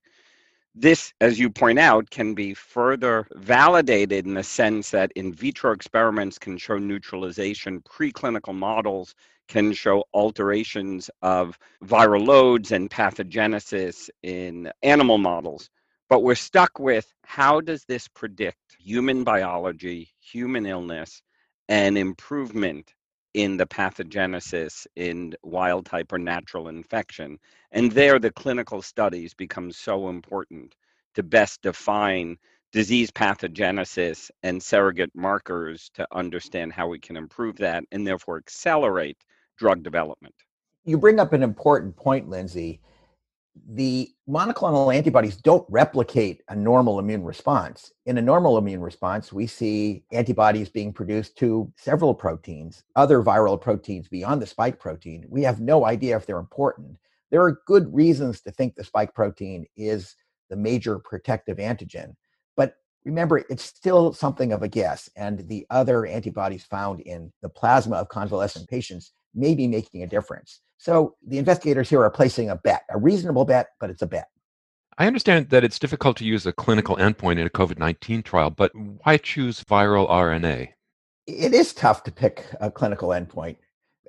This, 0.74 1.12
as 1.20 1.40
you 1.40 1.50
point 1.50 1.78
out, 1.80 2.10
can 2.10 2.34
be 2.34 2.54
further 2.54 3.26
validated 3.34 4.26
in 4.26 4.34
the 4.34 4.42
sense 4.42 4.90
that 4.90 5.10
in 5.16 5.32
vitro 5.32 5.72
experiments 5.72 6.38
can 6.38 6.56
show 6.58 6.78
neutralization, 6.78 7.80
preclinical 7.80 8.54
models 8.54 9.14
can 9.48 9.72
show 9.72 10.04
alterations 10.14 11.10
of 11.22 11.58
viral 11.84 12.24
loads 12.24 12.70
and 12.70 12.88
pathogenesis 12.88 14.08
in 14.22 14.70
animal 14.84 15.18
models. 15.18 15.70
But 16.10 16.24
we're 16.24 16.34
stuck 16.34 16.80
with 16.80 17.10
how 17.24 17.60
does 17.60 17.84
this 17.84 18.08
predict 18.08 18.76
human 18.80 19.22
biology, 19.22 20.10
human 20.20 20.66
illness, 20.66 21.22
and 21.68 21.96
improvement 21.96 22.92
in 23.32 23.56
the 23.56 23.66
pathogenesis 23.66 24.88
in 24.96 25.36
wild 25.44 25.86
type 25.86 26.12
or 26.12 26.18
natural 26.18 26.66
infection? 26.66 27.38
And 27.70 27.92
there, 27.92 28.18
the 28.18 28.32
clinical 28.32 28.82
studies 28.82 29.34
become 29.34 29.70
so 29.70 30.08
important 30.08 30.74
to 31.14 31.22
best 31.22 31.62
define 31.62 32.38
disease 32.72 33.12
pathogenesis 33.12 34.32
and 34.42 34.60
surrogate 34.60 35.12
markers 35.14 35.92
to 35.94 36.08
understand 36.12 36.72
how 36.72 36.88
we 36.88 36.98
can 36.98 37.16
improve 37.16 37.56
that 37.58 37.84
and 37.92 38.04
therefore 38.04 38.38
accelerate 38.38 39.18
drug 39.58 39.84
development. 39.84 40.34
You 40.84 40.98
bring 40.98 41.20
up 41.20 41.32
an 41.32 41.44
important 41.44 41.94
point, 41.94 42.28
Lindsay. 42.28 42.80
The 43.72 44.08
monoclonal 44.28 44.94
antibodies 44.94 45.36
don't 45.36 45.66
replicate 45.68 46.42
a 46.48 46.56
normal 46.56 46.98
immune 46.98 47.24
response. 47.24 47.92
In 48.06 48.18
a 48.18 48.22
normal 48.22 48.58
immune 48.58 48.80
response, 48.80 49.32
we 49.32 49.46
see 49.46 50.04
antibodies 50.12 50.68
being 50.68 50.92
produced 50.92 51.36
to 51.38 51.72
several 51.76 52.14
proteins, 52.14 52.84
other 52.96 53.22
viral 53.22 53.60
proteins 53.60 54.08
beyond 54.08 54.40
the 54.40 54.46
spike 54.46 54.78
protein. 54.78 55.24
We 55.28 55.42
have 55.42 55.60
no 55.60 55.84
idea 55.84 56.16
if 56.16 56.26
they're 56.26 56.38
important. 56.38 56.96
There 57.30 57.42
are 57.42 57.60
good 57.66 57.92
reasons 57.94 58.40
to 58.42 58.50
think 58.50 58.74
the 58.74 58.84
spike 58.84 59.14
protein 59.14 59.66
is 59.76 60.14
the 60.48 60.56
major 60.56 60.98
protective 60.98 61.58
antigen. 61.58 62.14
But 62.56 62.74
remember, 63.04 63.38
it's 63.48 63.64
still 63.64 64.12
something 64.12 64.52
of 64.52 64.62
a 64.62 64.68
guess. 64.68 65.08
And 65.16 65.48
the 65.48 65.66
other 65.70 66.06
antibodies 66.06 66.64
found 66.64 67.00
in 67.00 67.32
the 67.42 67.48
plasma 67.48 67.96
of 67.96 68.08
convalescent 68.08 68.68
patients 68.68 69.12
may 69.34 69.54
be 69.54 69.66
making 69.66 70.02
a 70.02 70.06
difference. 70.06 70.60
So 70.78 71.16
the 71.26 71.38
investigators 71.38 71.90
here 71.90 72.02
are 72.02 72.10
placing 72.10 72.50
a 72.50 72.56
bet, 72.56 72.84
a 72.90 72.98
reasonable 72.98 73.44
bet, 73.44 73.68
but 73.80 73.90
it's 73.90 74.02
a 74.02 74.06
bet. 74.06 74.28
I 74.98 75.06
understand 75.06 75.48
that 75.50 75.64
it's 75.64 75.78
difficult 75.78 76.16
to 76.18 76.24
use 76.24 76.44
a 76.46 76.52
clinical 76.52 76.96
endpoint 76.96 77.38
in 77.38 77.46
a 77.46 77.50
COVID 77.50 77.78
19 77.78 78.22
trial, 78.22 78.50
but 78.50 78.72
why 78.74 79.16
choose 79.16 79.64
viral 79.64 80.08
RNA? 80.10 80.68
It 81.26 81.54
is 81.54 81.72
tough 81.72 82.02
to 82.04 82.12
pick 82.12 82.44
a 82.60 82.70
clinical 82.70 83.10
endpoint. 83.10 83.56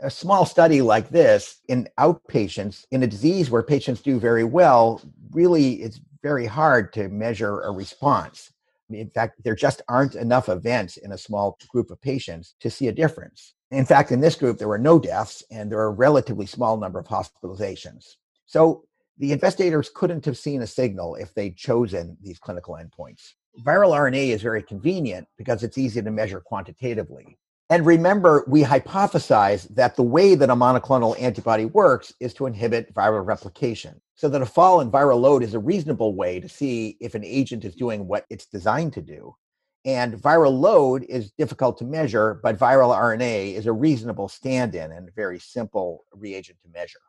A 0.01 0.09
small 0.09 0.45
study 0.45 0.81
like 0.81 1.09
this 1.09 1.59
in 1.67 1.87
outpatients 1.99 2.85
in 2.91 3.03
a 3.03 3.07
disease 3.07 3.49
where 3.49 3.63
patients 3.63 4.01
do 4.01 4.19
very 4.19 4.43
well, 4.43 5.01
really 5.31 5.75
it's 5.75 6.01
very 6.23 6.45
hard 6.45 6.93
to 6.93 7.09
measure 7.09 7.61
a 7.61 7.71
response. 7.71 8.51
In 8.89 9.09
fact, 9.09 9.41
there 9.43 9.55
just 9.55 9.81
aren't 9.87 10.15
enough 10.15 10.49
events 10.49 10.97
in 10.97 11.11
a 11.11 11.17
small 11.17 11.57
group 11.69 11.91
of 11.91 12.01
patients 12.01 12.55
to 12.59 12.69
see 12.69 12.87
a 12.87 12.91
difference. 12.91 13.53
In 13.71 13.85
fact, 13.85 14.11
in 14.11 14.19
this 14.19 14.35
group, 14.35 14.57
there 14.57 14.67
were 14.67 14.77
no 14.77 14.99
deaths 14.99 15.43
and 15.49 15.71
there 15.71 15.77
were 15.77 15.85
a 15.85 15.91
relatively 15.91 16.45
small 16.45 16.77
number 16.77 16.99
of 16.99 17.07
hospitalizations. 17.07 18.15
So 18.45 18.83
the 19.17 19.31
investigators 19.31 19.89
couldn't 19.93 20.25
have 20.25 20.37
seen 20.37 20.61
a 20.61 20.67
signal 20.67 21.15
if 21.15 21.33
they'd 21.33 21.55
chosen 21.55 22.17
these 22.21 22.37
clinical 22.37 22.75
endpoints. 22.75 23.33
Viral 23.65 23.93
RNA 23.93 24.29
is 24.29 24.41
very 24.41 24.63
convenient 24.63 25.27
because 25.37 25.63
it's 25.63 25.77
easy 25.77 26.01
to 26.01 26.11
measure 26.11 26.41
quantitatively. 26.41 27.37
And 27.69 27.85
remember, 27.85 28.43
we 28.47 28.63
hypothesize 28.63 29.73
that 29.75 29.95
the 29.95 30.03
way 30.03 30.35
that 30.35 30.49
a 30.49 30.55
monoclonal 30.55 31.19
antibody 31.21 31.63
works 31.63 32.13
is 32.19 32.33
to 32.33 32.45
inhibit 32.45 32.93
viral 32.93 33.25
replication. 33.25 34.01
so 34.15 34.29
that 34.29 34.41
a 34.41 34.45
fall 34.45 34.81
in 34.81 34.91
viral 34.91 35.19
load 35.19 35.41
is 35.41 35.55
a 35.55 35.59
reasonable 35.59 36.13
way 36.13 36.39
to 36.39 36.47
see 36.47 36.95
if 36.99 37.15
an 37.15 37.23
agent 37.23 37.65
is 37.65 37.73
doing 37.73 38.05
what 38.05 38.25
it's 38.29 38.45
designed 38.45 38.93
to 38.93 39.01
do. 39.01 39.35
And 39.83 40.13
viral 40.13 40.59
load 40.59 41.03
is 41.09 41.31
difficult 41.31 41.77
to 41.79 41.85
measure, 41.85 42.39
but 42.43 42.59
viral 42.59 42.95
RNA 42.95 43.55
is 43.55 43.65
a 43.65 43.73
reasonable 43.73 44.27
stand 44.27 44.75
in 44.75 44.91
and 44.91 45.09
a 45.09 45.11
very 45.11 45.39
simple 45.39 46.05
reagent 46.13 46.59
to 46.63 46.69
measure. 46.69 46.99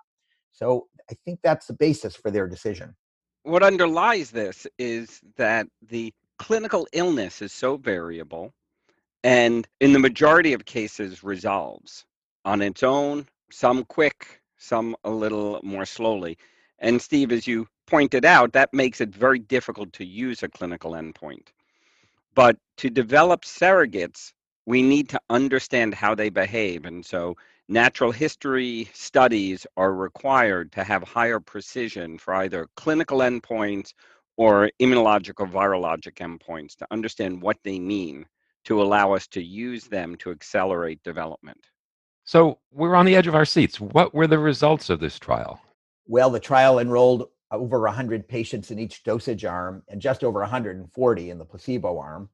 So 0.53 0.87
I 1.11 1.15
think 1.25 1.41
that's 1.43 1.67
the 1.67 1.75
basis 1.75 2.17
for 2.17 2.31
their 2.31 2.49
decision. 2.49 2.95
What 3.43 3.63
underlies 3.63 4.31
this 4.31 4.67
is 4.79 5.21
that 5.37 5.67
the 5.89 6.15
clinical 6.39 6.87
illness 6.93 7.43
is 7.43 7.53
so 7.53 7.77
variable 7.77 8.53
and 9.25 9.67
in 9.81 9.93
the 9.93 9.99
majority 9.99 10.53
of 10.53 10.65
cases 10.65 11.23
resolves 11.23 12.05
on 12.45 12.61
its 12.61 12.83
own, 12.83 13.27
some 13.51 13.85
quick, 13.85 14.41
some 14.57 14.97
a 15.05 15.11
little 15.11 15.61
more 15.63 15.87
slowly. 15.87 16.39
And 16.79 17.01
Steve, 17.01 17.31
as 17.31 17.47
you 17.47 17.69
pointed 17.87 18.25
out, 18.25 18.53
that 18.53 18.75
makes 18.75 19.01
it 19.01 19.15
very 19.15 19.39
difficult 19.39 19.93
to 19.95 20.05
use 20.05 20.43
a 20.43 20.49
clinical 20.49 20.93
endpoint. 20.93 21.49
But 22.35 22.57
to 22.79 22.91
develop 22.91 23.43
surrogates, 23.45 24.33
we 24.67 24.83
need 24.83 25.09
to 25.11 25.21
understand 25.29 25.95
how 25.95 26.15
they 26.15 26.31
behave. 26.31 26.85
And 26.85 27.05
so 27.05 27.37
natural 27.69 28.13
history 28.13 28.89
studies 28.93 29.67
are 29.77 29.95
required 29.95 30.73
to 30.73 30.85
have 30.85 31.03
higher 31.03 31.41
precision 31.41 32.19
for 32.19 32.35
either 32.35 32.69
clinical 32.77 33.19
endpoints 33.19 33.93
or 34.37 34.71
immunological 34.81 35.51
virologic 35.51 36.15
endpoints 36.15 36.75
to 36.77 36.87
understand 36.91 37.43
what 37.43 37.59
they 37.65 37.79
mean 37.79 38.27
to 38.65 38.81
allow 38.81 39.13
us 39.13 39.27
to 39.27 39.43
use 39.43 39.85
them 39.85 40.17
to 40.17 40.31
accelerate 40.31 41.03
development. 41.03 41.67
So 42.25 42.59
we're 42.71 42.95
on 42.95 43.05
the 43.05 43.17
edge 43.17 43.27
of 43.27 43.35
our 43.35 43.45
seats. 43.45 43.81
What 43.81 44.15
were 44.15 44.29
the 44.29 44.39
results 44.39 44.89
of 44.89 45.01
this 45.01 45.19
trial? 45.19 45.61
Well, 46.07 46.31
the 46.31 46.41
trial 46.41 46.79
enrolled 46.79 47.29
over 47.53 47.81
100 47.83 48.27
patients 48.27 48.71
in 48.71 48.79
each 48.79 49.05
dosage 49.05 49.45
arm 49.45 49.83
and 49.89 50.01
just 50.01 50.25
over 50.25 50.41
140 50.41 51.31
in 51.31 51.39
the 51.39 51.45
placebo 51.45 51.99
arm. 51.99 52.29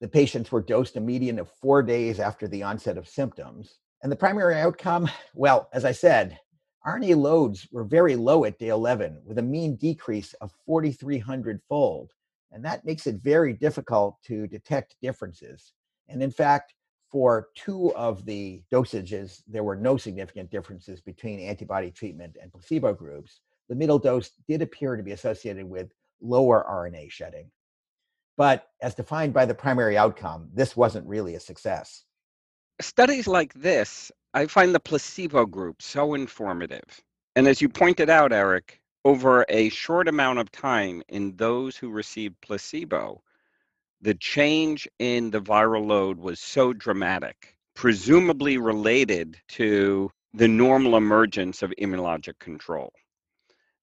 The 0.00 0.08
patients 0.08 0.52
were 0.52 0.62
dosed 0.62 0.96
a 0.96 1.00
median 1.00 1.38
of 1.38 1.50
four 1.50 1.82
days 1.82 2.20
after 2.20 2.46
the 2.46 2.62
onset 2.62 2.96
of 2.96 3.08
symptoms. 3.08 3.80
And 4.02 4.12
the 4.12 4.16
primary 4.16 4.56
outcome, 4.56 5.08
well, 5.34 5.68
as 5.72 5.84
I 5.84 5.92
said, 5.92 6.38
RNA 6.86 7.16
loads 7.16 7.66
were 7.72 7.84
very 7.84 8.14
low 8.14 8.44
at 8.44 8.58
day 8.58 8.68
11 8.68 9.20
with 9.24 9.38
a 9.38 9.42
mean 9.42 9.74
decrease 9.76 10.32
of 10.34 10.52
4,300 10.66 11.60
fold. 11.68 12.12
And 12.52 12.64
that 12.64 12.84
makes 12.84 13.06
it 13.06 13.16
very 13.16 13.52
difficult 13.52 14.16
to 14.26 14.46
detect 14.46 14.96
differences. 15.02 15.72
And 16.08 16.22
in 16.22 16.30
fact, 16.30 16.74
for 17.10 17.48
two 17.54 17.94
of 17.96 18.24
the 18.24 18.62
dosages, 18.72 19.42
there 19.46 19.64
were 19.64 19.76
no 19.76 19.96
significant 19.96 20.50
differences 20.50 21.00
between 21.00 21.40
antibody 21.40 21.90
treatment 21.90 22.36
and 22.40 22.52
placebo 22.52 22.92
groups. 22.94 23.40
The 23.68 23.74
middle 23.74 23.98
dose 23.98 24.30
did 24.48 24.62
appear 24.62 24.96
to 24.96 25.02
be 25.02 25.12
associated 25.12 25.64
with 25.68 25.92
lower 26.20 26.64
RNA 26.68 27.10
shedding. 27.10 27.50
But 28.36 28.68
as 28.82 28.94
defined 28.94 29.32
by 29.32 29.46
the 29.46 29.54
primary 29.54 29.96
outcome, 29.96 30.50
this 30.52 30.76
wasn't 30.76 31.06
really 31.06 31.34
a 31.34 31.40
success. 31.40 32.04
Studies 32.80 33.26
like 33.26 33.54
this, 33.54 34.12
I 34.34 34.46
find 34.46 34.74
the 34.74 34.80
placebo 34.80 35.46
group 35.46 35.80
so 35.80 36.14
informative. 36.14 37.00
And 37.34 37.48
as 37.48 37.62
you 37.62 37.68
pointed 37.68 38.10
out, 38.10 38.32
Eric, 38.32 38.80
over 39.04 39.46
a 39.48 39.70
short 39.70 40.08
amount 40.08 40.38
of 40.38 40.52
time 40.52 41.02
in 41.08 41.34
those 41.36 41.76
who 41.76 41.90
received 41.90 42.40
placebo, 42.40 43.22
the 44.02 44.14
change 44.14 44.86
in 44.98 45.30
the 45.30 45.40
viral 45.40 45.86
load 45.86 46.18
was 46.18 46.38
so 46.38 46.72
dramatic, 46.72 47.56
presumably 47.74 48.58
related 48.58 49.38
to 49.48 50.10
the 50.34 50.48
normal 50.48 50.96
emergence 50.96 51.62
of 51.62 51.72
immunologic 51.80 52.38
control. 52.38 52.92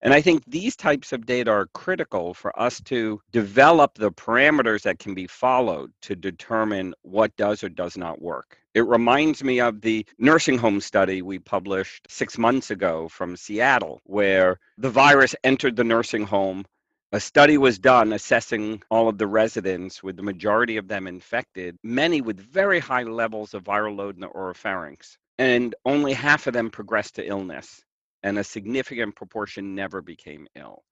And 0.03 0.13
I 0.13 0.19
think 0.19 0.43
these 0.45 0.75
types 0.75 1.13
of 1.13 1.25
data 1.25 1.50
are 1.50 1.67
critical 1.67 2.33
for 2.33 2.57
us 2.60 2.81
to 2.81 3.22
develop 3.31 3.93
the 3.95 4.12
parameters 4.12 4.81
that 4.81 5.00
can 5.00 5.13
be 5.13 5.27
followed 5.27 5.93
to 6.01 6.13
determine 6.13 6.93
what 7.03 7.33
does 7.38 7.63
or 7.63 7.69
does 7.69 7.98
not 7.98 8.22
work. 8.22 8.57
It 8.74 8.86
reminds 8.86 9.45
me 9.45 9.62
of 9.62 9.79
the 9.79 10.05
nursing 10.19 10.57
home 10.57 10.81
study 10.81 11.22
we 11.22 11.39
published 11.39 12.05
six 12.10 12.38
months 12.38 12.69
ago 12.69 13.07
from 13.07 13.38
Seattle, 13.38 14.01
where 14.03 14.60
the 14.77 14.89
virus 14.89 15.36
entered 15.45 15.77
the 15.77 15.86
nursing 15.86 16.25
home. 16.25 16.65
A 17.13 17.19
study 17.22 17.57
was 17.57 17.79
done 17.79 18.12
assessing 18.12 18.83
all 18.91 19.07
of 19.07 19.17
the 19.17 19.27
residents, 19.27 20.03
with 20.03 20.17
the 20.17 20.24
majority 20.24 20.75
of 20.75 20.89
them 20.89 21.07
infected, 21.07 21.77
many 21.81 22.19
with 22.19 22.41
very 22.41 22.79
high 22.79 23.03
levels 23.03 23.53
of 23.53 23.63
viral 23.63 23.95
load 23.95 24.15
in 24.15 24.22
the 24.22 24.27
oropharynx, 24.27 25.15
and 25.38 25.75
only 25.86 26.12
half 26.12 26.45
of 26.45 26.53
them 26.53 26.69
progressed 26.69 27.15
to 27.15 27.25
illness 27.25 27.86
and 28.24 28.39
a 28.39 28.44
significant 28.44 29.15
proportion 29.15 29.75
never 29.75 30.01
became 30.01 30.48
ill, 30.56 30.84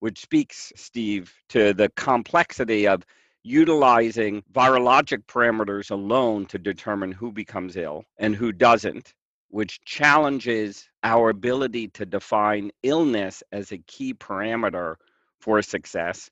which 0.00 0.20
speaks, 0.20 0.72
Steve, 0.74 1.32
to 1.50 1.74
the 1.74 1.90
complexity 1.90 2.88
of 2.88 3.04
utilizing 3.42 4.42
virologic 4.52 5.24
parameters 5.26 5.90
alone 5.90 6.46
to 6.46 6.58
determine 6.58 7.12
who 7.12 7.30
becomes 7.30 7.76
ill 7.76 8.04
and 8.18 8.34
who 8.34 8.52
doesn't, 8.52 9.14
which 9.48 9.80
challenges 9.84 10.88
our 11.02 11.30
ability 11.30 11.88
to 11.88 12.04
define 12.04 12.70
illness 12.82 13.42
as 13.52 13.72
a 13.72 13.78
key 13.78 14.12
parameter 14.12 14.96
for 15.40 15.62
success. 15.62 16.30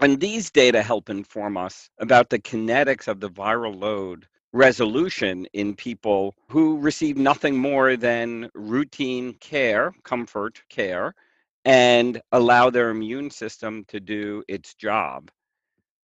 And 0.00 0.18
these 0.18 0.50
data 0.50 0.82
help 0.82 1.10
inform 1.10 1.56
us 1.56 1.88
about 1.98 2.30
the 2.30 2.40
kinetics 2.40 3.06
of 3.06 3.20
the 3.20 3.30
viral 3.30 3.78
load 3.78 4.26
resolution 4.52 5.46
in 5.52 5.74
people 5.74 6.34
who 6.48 6.78
receive 6.78 7.16
nothing 7.16 7.56
more 7.56 7.96
than 7.96 8.50
routine 8.54 9.34
care, 9.34 9.92
comfort 10.04 10.62
care, 10.68 11.14
and 11.64 12.20
allow 12.32 12.70
their 12.70 12.90
immune 12.90 13.30
system 13.30 13.84
to 13.88 14.00
do 14.00 14.42
its 14.48 14.74
job. 14.74 15.30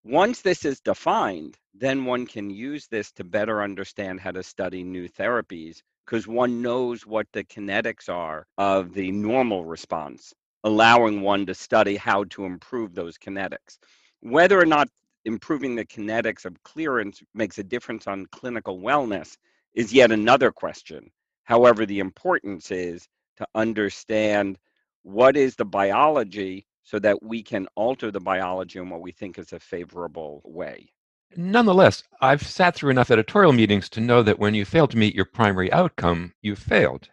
Once 0.05 0.40
this 0.40 0.64
is 0.64 0.81
defined, 0.81 1.57
then 1.75 2.05
one 2.05 2.26
can 2.26 2.49
use 2.49 2.87
this 2.87 3.12
to 3.12 3.25
better 3.25 3.62
understand 3.62 4.21
how 4.21 4.31
to 4.31 4.43
study 4.43 4.83
new 4.83 5.09
therapies 5.09 5.83
because 6.07 6.26
one 6.26 6.62
knows 6.62 7.07
what 7.07 7.26
the 7.33 7.45
kinetics 7.45 8.09
are 8.09 8.47
of 8.57 8.95
the 8.95 9.12
normal 9.12 9.64
response, 9.64 10.33
allowing 10.64 11.21
one 11.21 11.45
to 11.45 11.55
study 11.55 11.97
how 11.97 12.25
to 12.25 12.47
improve 12.47 12.95
those 12.95 13.19
kinetics. 13.19 13.78
Whether 14.21 14.59
or 14.59 14.64
not 14.64 14.88
improving 15.25 15.75
the 15.75 15.84
kinetics 15.84 16.44
of 16.44 16.62
clearance 16.62 17.22
makes 17.34 17.58
a 17.58 17.64
difference 17.64 18.06
on 18.06 18.26
clinical 18.26 18.80
wellness 18.80 19.37
is 19.75 19.92
yet 19.92 20.10
another 20.10 20.50
question. 20.50 21.10
However, 21.44 21.87
the 21.87 21.98
importance 21.98 22.70
is 22.70 23.08
to 23.37 23.46
understand 23.54 24.58
what 25.02 25.37
is 25.37 25.56
the 25.56 25.64
biology 25.64 26.66
so 26.82 26.98
that 26.98 27.22
we 27.22 27.42
can 27.42 27.66
alter 27.75 28.10
the 28.10 28.20
biology 28.20 28.78
in 28.78 28.90
what 28.90 29.00
we 29.00 29.12
think 29.12 29.38
is 29.38 29.52
a 29.52 29.60
favorable 29.60 30.42
way. 30.44 30.90
Nonetheless, 31.37 32.04
I've 32.20 32.42
sat 32.42 32.75
through 32.75 32.90
enough 32.90 33.10
editorial 33.10 33.52
meetings 33.52 33.88
to 33.90 34.00
know 34.00 34.22
that 34.22 34.38
when 34.38 34.54
you 34.54 34.64
fail 34.64 34.88
to 34.88 34.96
meet 34.96 35.14
your 35.14 35.26
primary 35.26 35.70
outcome, 35.72 36.32
you've 36.40 36.58
failed. 36.58 37.08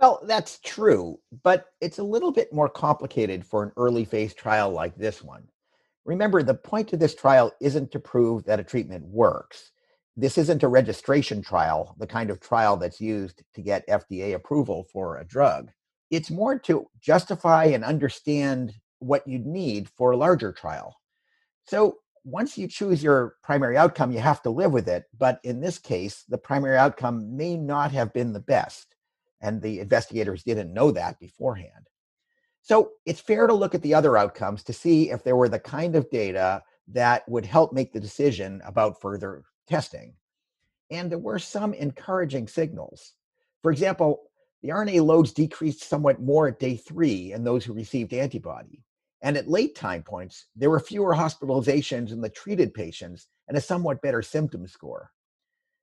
Well, 0.00 0.20
that's 0.24 0.60
true, 0.60 1.18
but 1.42 1.66
it's 1.80 1.98
a 1.98 2.04
little 2.04 2.30
bit 2.30 2.52
more 2.52 2.68
complicated 2.68 3.44
for 3.44 3.62
an 3.62 3.72
early 3.76 4.04
phase 4.04 4.34
trial 4.34 4.70
like 4.70 4.94
this 4.96 5.22
one. 5.22 5.48
Remember, 6.06 6.42
the 6.42 6.54
point 6.54 6.92
of 6.92 7.00
this 7.00 7.16
trial 7.16 7.52
isn't 7.60 7.90
to 7.90 7.98
prove 7.98 8.44
that 8.44 8.60
a 8.60 8.64
treatment 8.64 9.04
works. 9.04 9.72
This 10.16 10.38
isn't 10.38 10.62
a 10.62 10.68
registration 10.68 11.42
trial, 11.42 11.96
the 11.98 12.06
kind 12.06 12.30
of 12.30 12.40
trial 12.40 12.76
that's 12.76 13.00
used 13.00 13.42
to 13.54 13.60
get 13.60 13.86
FDA 13.88 14.34
approval 14.34 14.86
for 14.92 15.18
a 15.18 15.26
drug. 15.26 15.72
It's 16.10 16.30
more 16.30 16.58
to 16.60 16.86
justify 17.00 17.64
and 17.64 17.84
understand 17.84 18.74
what 19.00 19.26
you'd 19.26 19.46
need 19.46 19.88
for 19.88 20.12
a 20.12 20.16
larger 20.16 20.52
trial. 20.52 20.96
So 21.66 21.96
once 22.24 22.56
you 22.56 22.68
choose 22.68 23.02
your 23.02 23.34
primary 23.42 23.76
outcome, 23.76 24.12
you 24.12 24.20
have 24.20 24.42
to 24.42 24.50
live 24.50 24.72
with 24.72 24.88
it. 24.88 25.04
But 25.18 25.40
in 25.42 25.60
this 25.60 25.78
case, 25.78 26.24
the 26.28 26.38
primary 26.38 26.76
outcome 26.76 27.36
may 27.36 27.56
not 27.56 27.90
have 27.90 28.12
been 28.12 28.32
the 28.32 28.40
best. 28.40 28.94
And 29.40 29.60
the 29.60 29.80
investigators 29.80 30.44
didn't 30.44 30.72
know 30.72 30.92
that 30.92 31.18
beforehand. 31.18 31.88
So 32.66 32.94
it's 33.06 33.20
fair 33.20 33.46
to 33.46 33.54
look 33.54 33.76
at 33.76 33.82
the 33.82 33.94
other 33.94 34.16
outcomes 34.16 34.64
to 34.64 34.72
see 34.72 35.12
if 35.12 35.22
there 35.22 35.36
were 35.36 35.48
the 35.48 35.60
kind 35.60 35.94
of 35.94 36.10
data 36.10 36.64
that 36.88 37.22
would 37.28 37.46
help 37.46 37.72
make 37.72 37.92
the 37.92 38.00
decision 38.00 38.60
about 38.66 39.00
further 39.00 39.44
testing. 39.68 40.14
And 40.90 41.08
there 41.08 41.20
were 41.20 41.38
some 41.38 41.74
encouraging 41.74 42.48
signals. 42.48 43.12
For 43.62 43.70
example, 43.70 44.24
the 44.64 44.70
RNA 44.70 45.06
loads 45.06 45.32
decreased 45.32 45.88
somewhat 45.88 46.20
more 46.20 46.48
at 46.48 46.58
day 46.58 46.74
three 46.74 47.32
in 47.32 47.44
those 47.44 47.64
who 47.64 47.72
received 47.72 48.12
antibody. 48.12 48.82
And 49.22 49.36
at 49.36 49.48
late 49.48 49.76
time 49.76 50.02
points, 50.02 50.46
there 50.56 50.70
were 50.70 50.80
fewer 50.80 51.14
hospitalizations 51.14 52.10
in 52.10 52.20
the 52.20 52.30
treated 52.30 52.74
patients 52.74 53.28
and 53.46 53.56
a 53.56 53.60
somewhat 53.60 54.02
better 54.02 54.22
symptom 54.22 54.66
score. 54.66 55.12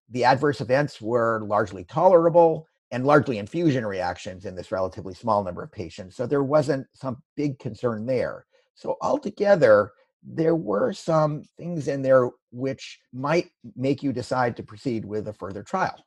The 0.09 0.25
adverse 0.25 0.59
events 0.59 0.99
were 0.99 1.45
largely 1.45 1.85
tolerable, 1.85 2.67
and 2.93 3.05
largely 3.05 3.39
infusion 3.39 3.85
reactions 3.85 4.45
in 4.45 4.55
this 4.55 4.71
relatively 4.71 5.15
small 5.15 5.43
number 5.43 5.63
of 5.63 5.71
patients. 5.73 6.15
So 6.15 6.27
there 6.27 6.43
wasn't 6.43 6.87
some 6.93 7.23
big 7.35 7.59
concern 7.59 8.05
there. 8.05 8.45
So 8.75 8.97
altogether, 9.01 9.91
there 10.23 10.55
were 10.55 10.93
some 10.93 11.43
things 11.57 11.89
in 11.89 12.03
there 12.03 12.29
which 12.51 12.99
might 13.13 13.49
make 13.75 14.03
you 14.03 14.13
decide 14.13 14.55
to 14.57 14.63
proceed 14.63 15.05
with 15.05 15.27
a 15.27 15.33
further 15.33 15.63
trial. 15.63 16.05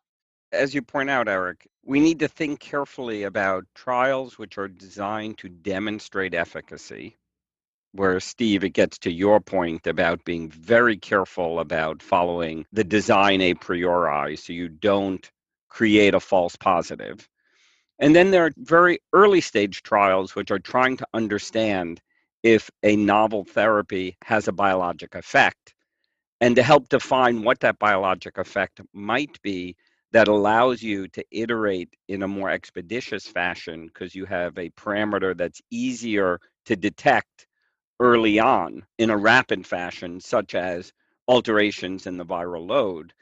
as 0.53 0.75
you 0.75 0.83
point 0.83 1.11
out, 1.11 1.29
Eric, 1.29 1.69
we 1.85 2.01
need 2.01 2.21
to 2.21 2.29
think 2.29 2.61
carefully 2.61 3.25
about 3.25 3.67
trials 3.75 4.39
which 4.39 4.59
are 4.59 4.69
designed 4.69 5.39
to 5.39 5.49
demonstrate 5.49 6.35
efficacy. 6.35 7.17
Where, 7.93 8.21
Steve, 8.21 8.65
it 8.65 8.71
gets 8.71 8.99
to 9.01 9.13
your 9.13 9.41
point 9.41 9.87
about 9.87 10.25
being 10.25 10.51
very 10.51 10.97
careful 10.99 11.61
about 11.61 12.03
following 12.03 12.67
the 12.73 12.85
design 12.85 13.41
a 13.41 13.55
priori 13.55 14.37
so 14.37 14.53
you 14.53 14.69
don't 14.69 15.31
create 15.77 16.15
a 16.15 16.21
false 16.21 16.57
positive. 16.57 17.29
And 17.99 18.17
then 18.17 18.31
there 18.31 18.47
are 18.47 18.53
very 18.57 18.99
early 19.13 19.43
stage 19.43 19.83
trials 19.83 20.35
which 20.35 20.51
are 20.51 20.59
trying 20.59 20.97
to 20.97 21.07
understand 21.13 22.01
if 22.43 22.71
a 22.83 22.97
novel 22.97 23.45
therapy 23.45 24.17
has 24.25 24.49
a 24.49 24.53
biologic 24.53 25.15
effect 25.15 25.75
and 26.41 26.57
to 26.57 26.63
help 26.63 26.89
define 26.89 27.43
what 27.43 27.61
that 27.61 27.79
biologic 27.79 28.39
effect 28.39 28.81
might 28.95 29.39
be 29.43 29.77
that 30.13 30.29
allows 30.29 30.83
you 30.83 31.09
to 31.09 31.23
iterate 31.31 31.91
in 32.09 32.23
a 32.23 32.29
more 32.29 32.49
expeditious 32.49 33.27
fashion 33.27 33.87
because 33.89 34.15
you 34.15 34.25
have 34.25 34.57
a 34.57 34.71
parameter 34.71 35.37
that's 35.37 35.61
easier 35.71 36.41
to 36.65 36.75
detect 36.75 37.47
early 38.01 38.39
on 38.39 38.83
in 38.97 39.11
a 39.11 39.17
rapid 39.17 39.67
fashion, 39.67 40.21
such 40.21 40.55
as 40.55 40.91
alterations 41.29 42.07
in 42.07 42.17
the 42.17 42.25
viral 42.25 42.67
load, 42.67 43.13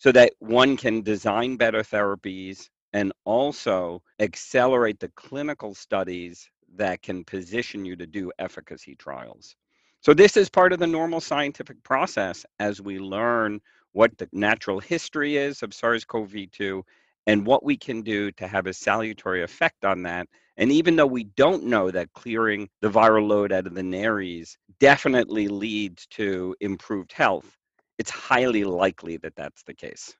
so 0.00 0.10
that 0.10 0.32
one 0.40 0.78
can 0.78 1.02
design 1.02 1.56
better 1.56 1.82
therapies 1.82 2.70
and 2.94 3.12
also 3.26 4.02
accelerate 4.18 4.98
the 4.98 5.10
clinical 5.10 5.74
studies 5.74 6.50
that 6.74 7.02
can 7.02 7.22
position 7.22 7.84
you 7.84 7.94
to 7.96 8.06
do 8.06 8.32
efficacy 8.38 8.96
trials. 8.96 9.54
So, 10.00 10.14
this 10.14 10.38
is 10.38 10.48
part 10.48 10.72
of 10.72 10.78
the 10.78 10.86
normal 10.86 11.20
scientific 11.20 11.82
process 11.82 12.46
as 12.58 12.80
we 12.80 12.98
learn 12.98 13.60
what 13.92 14.16
the 14.16 14.28
natural 14.32 14.80
history 14.80 15.36
is 15.36 15.62
of 15.62 15.74
SARS 15.74 16.06
CoV 16.06 16.50
2 16.50 16.82
and 17.26 17.46
what 17.46 17.62
we 17.62 17.76
can 17.76 18.00
do 18.00 18.32
to 18.32 18.48
have 18.48 18.66
a 18.66 18.72
salutary 18.72 19.42
effect 19.42 19.84
on 19.84 20.02
that. 20.04 20.26
And 20.56 20.72
even 20.72 20.96
though 20.96 21.06
we 21.06 21.24
don't 21.24 21.64
know 21.64 21.90
that 21.90 22.12
clearing 22.14 22.70
the 22.80 22.90
viral 22.90 23.28
load 23.28 23.52
out 23.52 23.66
of 23.66 23.74
the 23.74 23.82
nares 23.82 24.56
definitely 24.78 25.48
leads 25.48 26.06
to 26.08 26.56
improved 26.60 27.12
health, 27.12 27.58
it's 28.00 28.10
highly 28.10 28.64
likely 28.64 29.18
that 29.18 29.36
that's 29.36 29.62
the 29.64 29.74
case. 29.74 30.14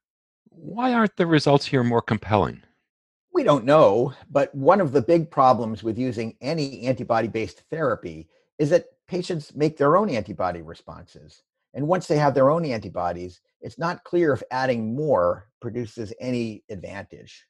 Why 0.50 0.92
aren't 0.92 1.16
the 1.16 1.26
results 1.26 1.64
here 1.64 1.82
more 1.82 2.02
compelling? 2.02 2.62
We 3.32 3.42
don't 3.42 3.64
know, 3.64 4.12
but 4.30 4.54
one 4.54 4.82
of 4.82 4.92
the 4.92 5.00
big 5.00 5.30
problems 5.30 5.82
with 5.82 5.96
using 5.96 6.36
any 6.42 6.82
antibody 6.82 7.26
based 7.26 7.62
therapy 7.70 8.28
is 8.58 8.68
that 8.68 8.84
patients 9.08 9.54
make 9.54 9.78
their 9.78 9.96
own 9.96 10.10
antibody 10.10 10.60
responses. 10.60 11.42
And 11.72 11.88
once 11.88 12.06
they 12.06 12.18
have 12.18 12.34
their 12.34 12.50
own 12.50 12.66
antibodies, 12.66 13.40
it's 13.62 13.78
not 13.78 14.04
clear 14.04 14.34
if 14.34 14.42
adding 14.50 14.94
more 14.94 15.48
produces 15.62 16.12
any 16.20 16.62
advantage. 16.68 17.46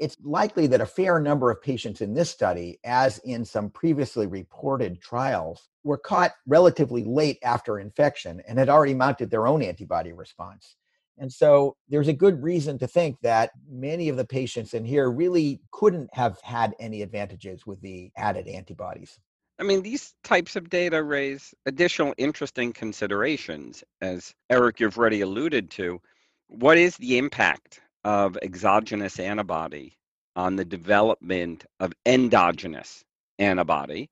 It's 0.00 0.16
likely 0.22 0.66
that 0.68 0.80
a 0.80 0.86
fair 0.86 1.20
number 1.20 1.50
of 1.50 1.62
patients 1.62 2.00
in 2.00 2.14
this 2.14 2.30
study, 2.30 2.78
as 2.84 3.18
in 3.18 3.44
some 3.44 3.70
previously 3.70 4.26
reported 4.26 5.00
trials, 5.00 5.68
were 5.84 5.98
caught 5.98 6.32
relatively 6.46 7.04
late 7.04 7.38
after 7.44 7.78
infection 7.78 8.42
and 8.48 8.58
had 8.58 8.68
already 8.68 8.94
mounted 8.94 9.30
their 9.30 9.46
own 9.46 9.62
antibody 9.62 10.12
response. 10.12 10.76
And 11.18 11.32
so 11.32 11.76
there's 11.88 12.08
a 12.08 12.12
good 12.12 12.42
reason 12.42 12.76
to 12.78 12.88
think 12.88 13.16
that 13.22 13.52
many 13.70 14.08
of 14.08 14.16
the 14.16 14.24
patients 14.24 14.74
in 14.74 14.84
here 14.84 15.10
really 15.10 15.60
couldn't 15.70 16.12
have 16.12 16.40
had 16.40 16.74
any 16.80 17.02
advantages 17.02 17.64
with 17.64 17.80
the 17.80 18.10
added 18.16 18.48
antibodies. 18.48 19.18
I 19.60 19.62
mean, 19.62 19.82
these 19.82 20.14
types 20.24 20.56
of 20.56 20.68
data 20.68 21.04
raise 21.04 21.54
additional 21.66 22.14
interesting 22.18 22.72
considerations. 22.72 23.84
As 24.00 24.34
Eric, 24.50 24.80
you've 24.80 24.98
already 24.98 25.20
alluded 25.20 25.70
to, 25.72 26.00
what 26.48 26.78
is 26.78 26.96
the 26.96 27.16
impact 27.16 27.80
of 28.04 28.36
exogenous 28.42 29.18
antibody 29.18 29.96
on 30.36 30.56
the 30.56 30.64
development 30.64 31.64
of 31.80 31.92
endogenous 32.06 33.04
antibody? 33.38 34.10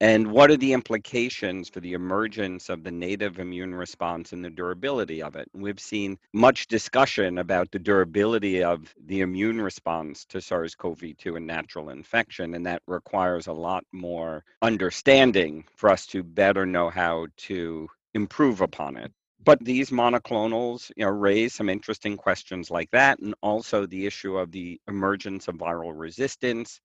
And 0.00 0.30
what 0.30 0.50
are 0.50 0.58
the 0.58 0.74
implications 0.74 1.70
for 1.70 1.80
the 1.80 1.94
emergence 1.94 2.68
of 2.68 2.84
the 2.84 2.90
native 2.90 3.38
immune 3.38 3.74
response 3.74 4.34
and 4.34 4.44
the 4.44 4.50
durability 4.50 5.22
of 5.22 5.36
it? 5.36 5.48
we've 5.54 5.80
seen 5.80 6.18
much 6.34 6.66
discussion 6.66 7.38
about 7.38 7.70
the 7.70 7.78
durability 7.78 8.62
of 8.62 8.94
the 9.06 9.22
immune 9.22 9.58
response 9.58 10.26
to 10.26 10.42
SARS 10.42 10.74
CoV 10.74 11.16
2 11.16 11.36
and 11.36 11.46
natural 11.46 11.88
infection, 11.88 12.52
and 12.52 12.66
that 12.66 12.82
requires 12.86 13.46
a 13.46 13.54
lot 13.54 13.84
more 13.90 14.44
understanding 14.60 15.64
for 15.76 15.88
us 15.88 16.04
to 16.08 16.22
better 16.22 16.66
know 16.66 16.90
how 16.90 17.26
to 17.48 17.88
improve 18.12 18.60
upon 18.60 18.98
it. 18.98 19.10
But 19.44 19.64
these 19.64 19.90
monoclonals 19.90 20.90
you 20.96 21.04
know, 21.04 21.10
raise 21.10 21.54
some 21.54 21.68
interesting 21.68 22.16
questions 22.16 22.70
like 22.70 22.90
that, 22.90 23.20
and 23.20 23.34
also 23.42 23.86
the 23.86 24.06
issue 24.06 24.36
of 24.36 24.50
the 24.50 24.80
emergence 24.88 25.46
of 25.46 25.56
viral 25.56 25.92
resistance 25.94 26.80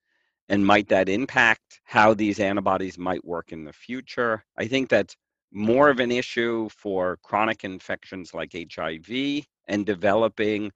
and 0.49 0.65
might 0.65 0.89
that 0.89 1.09
impact 1.09 1.79
how 1.85 2.13
these 2.13 2.39
antibodies 2.39 2.97
might 2.97 3.23
work 3.23 3.51
in 3.51 3.63
the 3.63 3.73
future? 3.73 4.43
I 4.57 4.67
think 4.67 4.89
that's 4.89 5.15
more 5.51 5.89
of 5.89 5.99
an 5.99 6.11
issue 6.11 6.69
for 6.69 7.17
chronic 7.23 7.63
infections 7.63 8.33
like 8.33 8.53
HIV 8.53 9.45
and 9.67 9.85
developing 9.85 10.71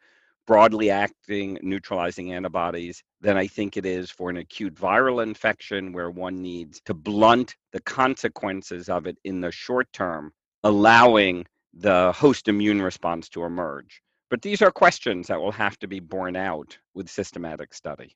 broadly 0.47 0.89
acting 0.89 1.57
neutralizing 1.61 2.31
antibodies 2.33 3.03
than 3.19 3.35
I 3.35 3.47
think 3.47 3.77
it 3.77 3.85
is 3.85 4.11
for 4.11 4.29
an 4.29 4.38
acute 4.38 4.75
viral 4.75 5.23
infection 5.23 5.91
where 5.91 6.11
one 6.11 6.41
needs 6.41 6.81
to 6.85 6.93
blunt 6.93 7.55
the 7.71 7.81
consequences 7.81 8.88
of 8.88 9.07
it 9.07 9.17
in 9.23 9.41
the 9.41 9.51
short 9.51 9.91
term, 9.91 10.31
allowing 10.63 11.45
the 11.75 12.11
host 12.13 12.47
immune 12.47 12.81
response 12.81 13.29
to 13.29 13.43
emerge. 13.43 14.01
But 14.29 14.41
these 14.41 14.61
are 14.61 14.71
questions 14.71 15.27
that 15.27 15.39
will 15.39 15.51
have 15.51 15.77
to 15.79 15.88
be 15.88 15.99
borne 15.99 16.35
out 16.35 16.77
with 16.93 17.09
systematic 17.09 17.73
study. 17.73 18.15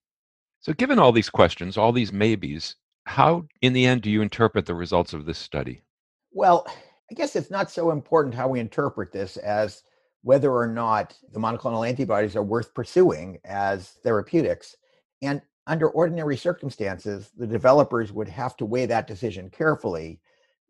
So, 0.62 0.74
given 0.74 1.00
all 1.00 1.12
these 1.12 1.30
questions, 1.30 1.78
all 1.78 1.91
these 1.91 2.12
maybes, 2.12 2.76
how 3.06 3.45
in 3.62 3.74
the 3.74 3.86
end 3.86 4.02
do 4.02 4.10
you 4.10 4.22
interpret 4.22 4.65
the 4.65 4.76
results 4.76 5.13
of 5.13 5.26
this 5.26 5.38
study? 5.38 5.82
Well, 6.32 6.65
I 7.10 7.13
guess 7.13 7.36
it's 7.36 7.52
not 7.52 7.72
so 7.72 7.91
important 7.91 8.36
how 8.36 8.48
we 8.48 8.60
interpret 8.60 9.12
this 9.12 9.38
as 9.38 9.84
whether 10.22 10.52
or 10.52 10.67
not 10.67 11.15
the 11.32 11.39
monoclonal 11.39 11.88
antibodies 11.88 12.36
are 12.36 12.43
worth 12.43 12.74
pursuing 12.74 13.39
as 13.45 13.89
therapeutics. 14.04 14.76
And 15.22 15.41
under 15.65 15.89
ordinary 15.89 16.36
circumstances, 16.36 17.32
the 17.38 17.48
developers 17.48 18.12
would 18.12 18.28
have 18.28 18.58
to 18.58 18.65
weigh 18.65 18.86
that 18.88 19.08
decision 19.08 19.50
carefully, 19.50 20.19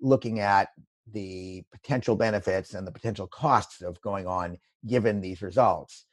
looking 0.02 0.40
at 0.40 0.70
the 1.14 1.64
potential 1.72 2.16
benefits 2.16 2.74
and 2.74 2.86
the 2.86 2.92
potential 2.92 3.28
costs 3.28 3.82
of 3.82 4.02
going 4.02 4.28
on 4.28 4.58
given 4.88 5.22
these 5.22 5.42
results. 5.42 6.06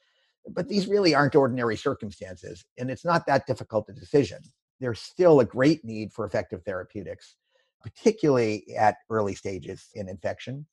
But 0.48 0.68
these 0.68 0.86
really 0.86 1.14
aren't 1.14 1.34
ordinary 1.34 1.76
circumstances, 1.76 2.64
and 2.78 2.90
it's 2.90 3.04
not 3.04 3.26
that 3.26 3.46
difficult 3.46 3.88
a 3.88 3.92
decision. 3.92 4.38
There's 4.80 5.00
still 5.00 5.40
a 5.40 5.44
great 5.44 5.84
need 5.84 6.12
for 6.12 6.24
effective 6.24 6.62
therapeutics, 6.62 7.36
particularly 7.82 8.64
at 8.76 8.96
early 9.10 9.34
stages 9.34 9.88
in 9.94 10.08
infection. 10.08 10.66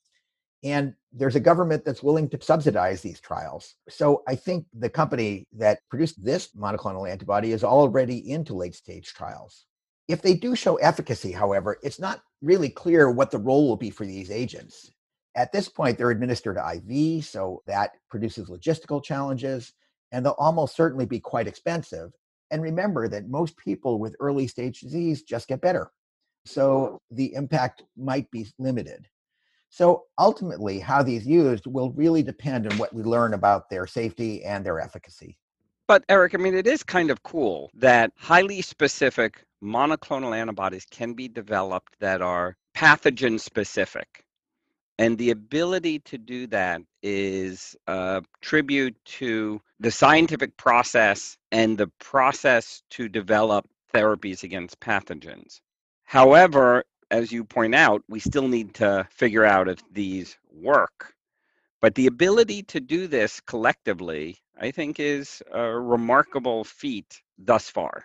And 0.62 0.94
there's 1.12 1.36
a 1.36 1.40
government 1.40 1.84
that's 1.84 2.02
willing 2.02 2.28
to 2.30 2.40
subsidize 2.40 3.02
these 3.02 3.20
trials. 3.20 3.74
So 3.88 4.22
I 4.26 4.34
think 4.34 4.66
the 4.72 4.88
company 4.88 5.46
that 5.52 5.80
produced 5.90 6.24
this 6.24 6.48
monoclonal 6.56 7.10
antibody 7.10 7.52
is 7.52 7.64
already 7.64 8.30
into 8.30 8.54
late 8.54 8.74
stage 8.74 9.12
trials. 9.12 9.66
If 10.08 10.20
they 10.20 10.34
do 10.34 10.54
show 10.54 10.76
efficacy, 10.76 11.32
however, 11.32 11.78
it's 11.82 11.98
not 11.98 12.22
really 12.42 12.68
clear 12.68 13.10
what 13.10 13.30
the 13.30 13.38
role 13.38 13.68
will 13.68 13.76
be 13.76 13.90
for 13.90 14.04
these 14.04 14.30
agents. 14.30 14.90
At 15.34 15.50
this 15.50 15.68
point, 15.68 15.98
they're 15.98 16.10
administered 16.10 16.58
IV, 16.58 17.24
so 17.24 17.62
that 17.66 17.92
produces 18.10 18.48
logistical 18.48 19.02
challenges, 19.02 19.72
and 20.12 20.24
they'll 20.24 20.32
almost 20.32 20.76
certainly 20.76 21.06
be 21.06 21.20
quite 21.20 21.48
expensive. 21.48 22.12
And 22.50 22.62
remember 22.62 23.08
that 23.08 23.28
most 23.28 23.56
people 23.56 23.98
with 23.98 24.14
early 24.20 24.46
stage 24.46 24.80
disease 24.80 25.22
just 25.22 25.48
get 25.48 25.60
better. 25.60 25.90
So 26.46 27.00
the 27.10 27.34
impact 27.34 27.82
might 27.96 28.30
be 28.30 28.46
limited. 28.58 29.08
So 29.70 30.04
ultimately, 30.18 30.78
how 30.78 31.02
these 31.02 31.26
used 31.26 31.66
will 31.66 31.90
really 31.92 32.22
depend 32.22 32.68
on 32.68 32.78
what 32.78 32.94
we 32.94 33.02
learn 33.02 33.34
about 33.34 33.70
their 33.70 33.88
safety 33.88 34.44
and 34.44 34.64
their 34.64 34.78
efficacy. 34.78 35.36
But 35.88 36.04
Eric, 36.08 36.34
I 36.34 36.38
mean, 36.38 36.54
it 36.54 36.66
is 36.66 36.82
kind 36.84 37.10
of 37.10 37.24
cool 37.24 37.70
that 37.74 38.12
highly 38.16 38.62
specific 38.62 39.44
monoclonal 39.64 40.36
antibodies 40.36 40.86
can 40.90 41.14
be 41.14 41.28
developed 41.28 41.94
that 42.00 42.20
are 42.20 42.56
pathogen 42.76 43.40
specific. 43.40 44.24
And 44.98 45.18
the 45.18 45.30
ability 45.30 46.00
to 46.00 46.18
do 46.18 46.46
that 46.48 46.82
is 47.02 47.74
a 47.86 48.22
tribute 48.40 48.96
to 49.04 49.60
the 49.80 49.90
scientific 49.90 50.56
process 50.56 51.36
and 51.50 51.76
the 51.76 51.88
process 51.98 52.82
to 52.90 53.08
develop 53.08 53.68
therapies 53.92 54.44
against 54.44 54.78
pathogens. 54.78 55.60
However, 56.04 56.84
as 57.10 57.32
you 57.32 57.44
point 57.44 57.74
out, 57.74 58.02
we 58.08 58.20
still 58.20 58.48
need 58.48 58.74
to 58.74 59.06
figure 59.10 59.44
out 59.44 59.68
if 59.68 59.78
these 59.90 60.36
work. 60.52 61.14
But 61.80 61.94
the 61.94 62.06
ability 62.06 62.62
to 62.64 62.80
do 62.80 63.08
this 63.08 63.40
collectively, 63.40 64.38
I 64.58 64.70
think, 64.70 65.00
is 65.00 65.42
a 65.52 65.68
remarkable 65.68 66.64
feat 66.64 67.20
thus 67.36 67.68
far. 67.68 68.04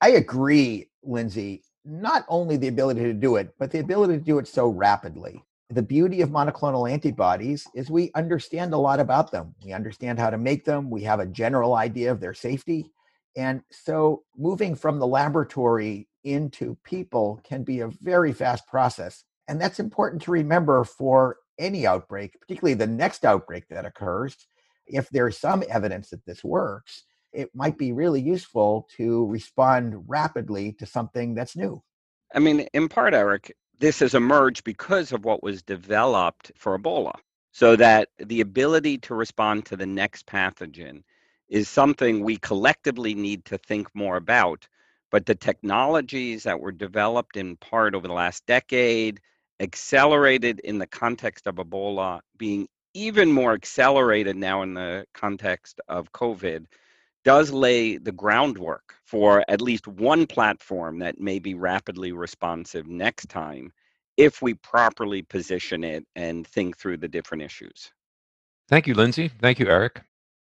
I 0.00 0.10
agree, 0.10 0.88
Lindsay. 1.04 1.62
Not 1.84 2.24
only 2.28 2.56
the 2.56 2.68
ability 2.68 3.02
to 3.02 3.12
do 3.12 3.36
it, 3.36 3.54
but 3.58 3.70
the 3.70 3.80
ability 3.80 4.14
to 4.14 4.24
do 4.24 4.38
it 4.38 4.48
so 4.48 4.68
rapidly 4.68 5.44
the 5.70 5.82
beauty 5.82 6.20
of 6.20 6.30
monoclonal 6.30 6.90
antibodies 6.90 7.66
is 7.74 7.90
we 7.90 8.10
understand 8.14 8.72
a 8.72 8.78
lot 8.78 9.00
about 9.00 9.30
them. 9.30 9.54
We 9.64 9.72
understand 9.72 10.18
how 10.18 10.30
to 10.30 10.38
make 10.38 10.64
them, 10.64 10.90
we 10.90 11.02
have 11.02 11.20
a 11.20 11.26
general 11.26 11.74
idea 11.74 12.12
of 12.12 12.20
their 12.20 12.34
safety. 12.34 12.90
And 13.36 13.62
so 13.70 14.22
moving 14.36 14.74
from 14.74 14.98
the 14.98 15.06
laboratory 15.06 16.08
into 16.22 16.76
people 16.84 17.40
can 17.44 17.64
be 17.64 17.80
a 17.80 17.88
very 17.88 18.32
fast 18.32 18.66
process. 18.68 19.24
And 19.48 19.60
that's 19.60 19.80
important 19.80 20.22
to 20.22 20.30
remember 20.30 20.84
for 20.84 21.38
any 21.58 21.86
outbreak, 21.86 22.38
particularly 22.40 22.74
the 22.74 22.86
next 22.86 23.24
outbreak 23.24 23.68
that 23.68 23.84
occurs. 23.84 24.36
If 24.86 25.08
there's 25.10 25.38
some 25.38 25.64
evidence 25.68 26.10
that 26.10 26.24
this 26.26 26.44
works, 26.44 27.04
it 27.34 27.50
might 27.54 27.76
be 27.76 27.92
really 27.92 28.20
useful 28.20 28.88
to 28.96 29.26
respond 29.26 30.04
rapidly 30.06 30.72
to 30.78 30.86
something 30.86 31.34
that's 31.34 31.56
new. 31.56 31.82
I 32.34 32.38
mean, 32.38 32.60
in 32.72 32.88
part, 32.88 33.14
Eric, 33.14 33.54
this 33.78 34.00
has 34.00 34.14
emerged 34.14 34.64
because 34.64 35.12
of 35.12 35.24
what 35.24 35.42
was 35.42 35.62
developed 35.62 36.52
for 36.56 36.78
Ebola. 36.78 37.14
So 37.52 37.76
that 37.76 38.08
the 38.18 38.40
ability 38.40 38.98
to 38.98 39.14
respond 39.14 39.66
to 39.66 39.76
the 39.76 39.86
next 39.86 40.26
pathogen 40.26 41.02
is 41.48 41.68
something 41.68 42.24
we 42.24 42.36
collectively 42.36 43.14
need 43.14 43.44
to 43.44 43.58
think 43.58 43.88
more 43.94 44.16
about. 44.16 44.66
But 45.12 45.26
the 45.26 45.36
technologies 45.36 46.42
that 46.42 46.58
were 46.58 46.72
developed 46.72 47.36
in 47.36 47.56
part 47.56 47.94
over 47.94 48.08
the 48.08 48.14
last 48.14 48.44
decade, 48.46 49.20
accelerated 49.60 50.58
in 50.60 50.78
the 50.78 50.86
context 50.88 51.46
of 51.46 51.56
Ebola, 51.56 52.20
being 52.36 52.66
even 52.94 53.30
more 53.30 53.52
accelerated 53.52 54.36
now 54.36 54.62
in 54.62 54.74
the 54.74 55.04
context 55.14 55.80
of 55.88 56.12
COVID, 56.12 56.66
does 57.24 57.50
lay 57.50 57.96
the 57.96 58.12
groundwork 58.12 58.94
for 59.04 59.44
at 59.48 59.60
least 59.60 59.86
one 59.88 60.26
platform 60.26 60.98
that 60.98 61.18
may 61.18 61.38
be 61.38 61.54
rapidly 61.54 62.12
responsive 62.12 62.86
next 62.86 63.28
time 63.28 63.72
if 64.16 64.40
we 64.42 64.54
properly 64.54 65.22
position 65.22 65.82
it 65.82 66.06
and 66.14 66.46
think 66.46 66.76
through 66.76 66.96
the 66.96 67.08
different 67.08 67.42
issues. 67.42 67.90
Thank 68.68 68.86
you, 68.86 68.94
Lindsay. 68.94 69.28
Thank 69.40 69.58
you, 69.58 69.66
Eric. 69.66 70.02